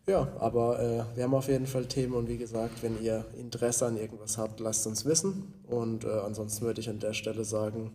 ja, 0.10 0.28
aber 0.40 0.80
äh, 0.80 1.16
wir 1.16 1.24
haben 1.24 1.34
auf 1.34 1.48
jeden 1.48 1.68
Fall 1.68 1.86
Themen 1.86 2.14
und 2.14 2.28
wie 2.28 2.38
gesagt, 2.38 2.82
wenn 2.82 3.02
ihr 3.02 3.26
Interesse 3.40 3.86
an 3.86 3.98
irgendwas 3.98 4.38
habt, 4.38 4.60
lasst 4.60 4.86
uns 4.88 5.06
wissen. 5.06 5.54
Und 5.68 6.04
äh, 6.04 6.08
ansonsten 6.26 6.66
würde 6.66 6.82
ich 6.82 6.90
an 6.90 7.00
der 7.00 7.14
Stelle 7.14 7.46
sagen, 7.46 7.92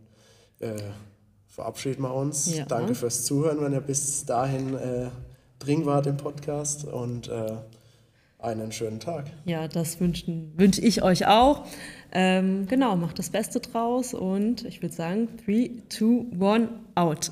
äh, 0.61 0.75
verabschieden 1.49 2.03
wir 2.03 2.15
uns. 2.15 2.57
Ja. 2.57 2.65
Danke 2.67 2.95
fürs 2.95 3.25
Zuhören, 3.25 3.61
wenn 3.61 3.73
ihr 3.73 3.81
bis 3.81 4.25
dahin 4.25 4.75
äh, 4.77 5.09
drin 5.59 5.87
wart 5.87 6.07
im 6.07 6.17
Podcast 6.17 6.85
und 6.85 7.29
äh, 7.29 7.57
einen 8.39 8.73
schönen 8.73 9.01
Tag. 9.01 9.31
Ja, 9.45 9.69
das 9.69 10.01
wünsche 10.01 10.27
wünsch 10.57 10.79
ich 10.79 11.03
euch 11.03 11.27
auch. 11.27 11.65
Ähm, 12.13 12.67
genau, 12.69 12.97
macht 12.97 13.19
das 13.19 13.31
Beste 13.31 13.61
draus 13.61 14.15
und 14.15 14.65
ich 14.65 14.83
würde 14.83 14.95
sagen, 14.95 15.29
3, 15.47 15.71
2, 15.89 16.55
1, 16.55 16.69
out. 16.95 17.31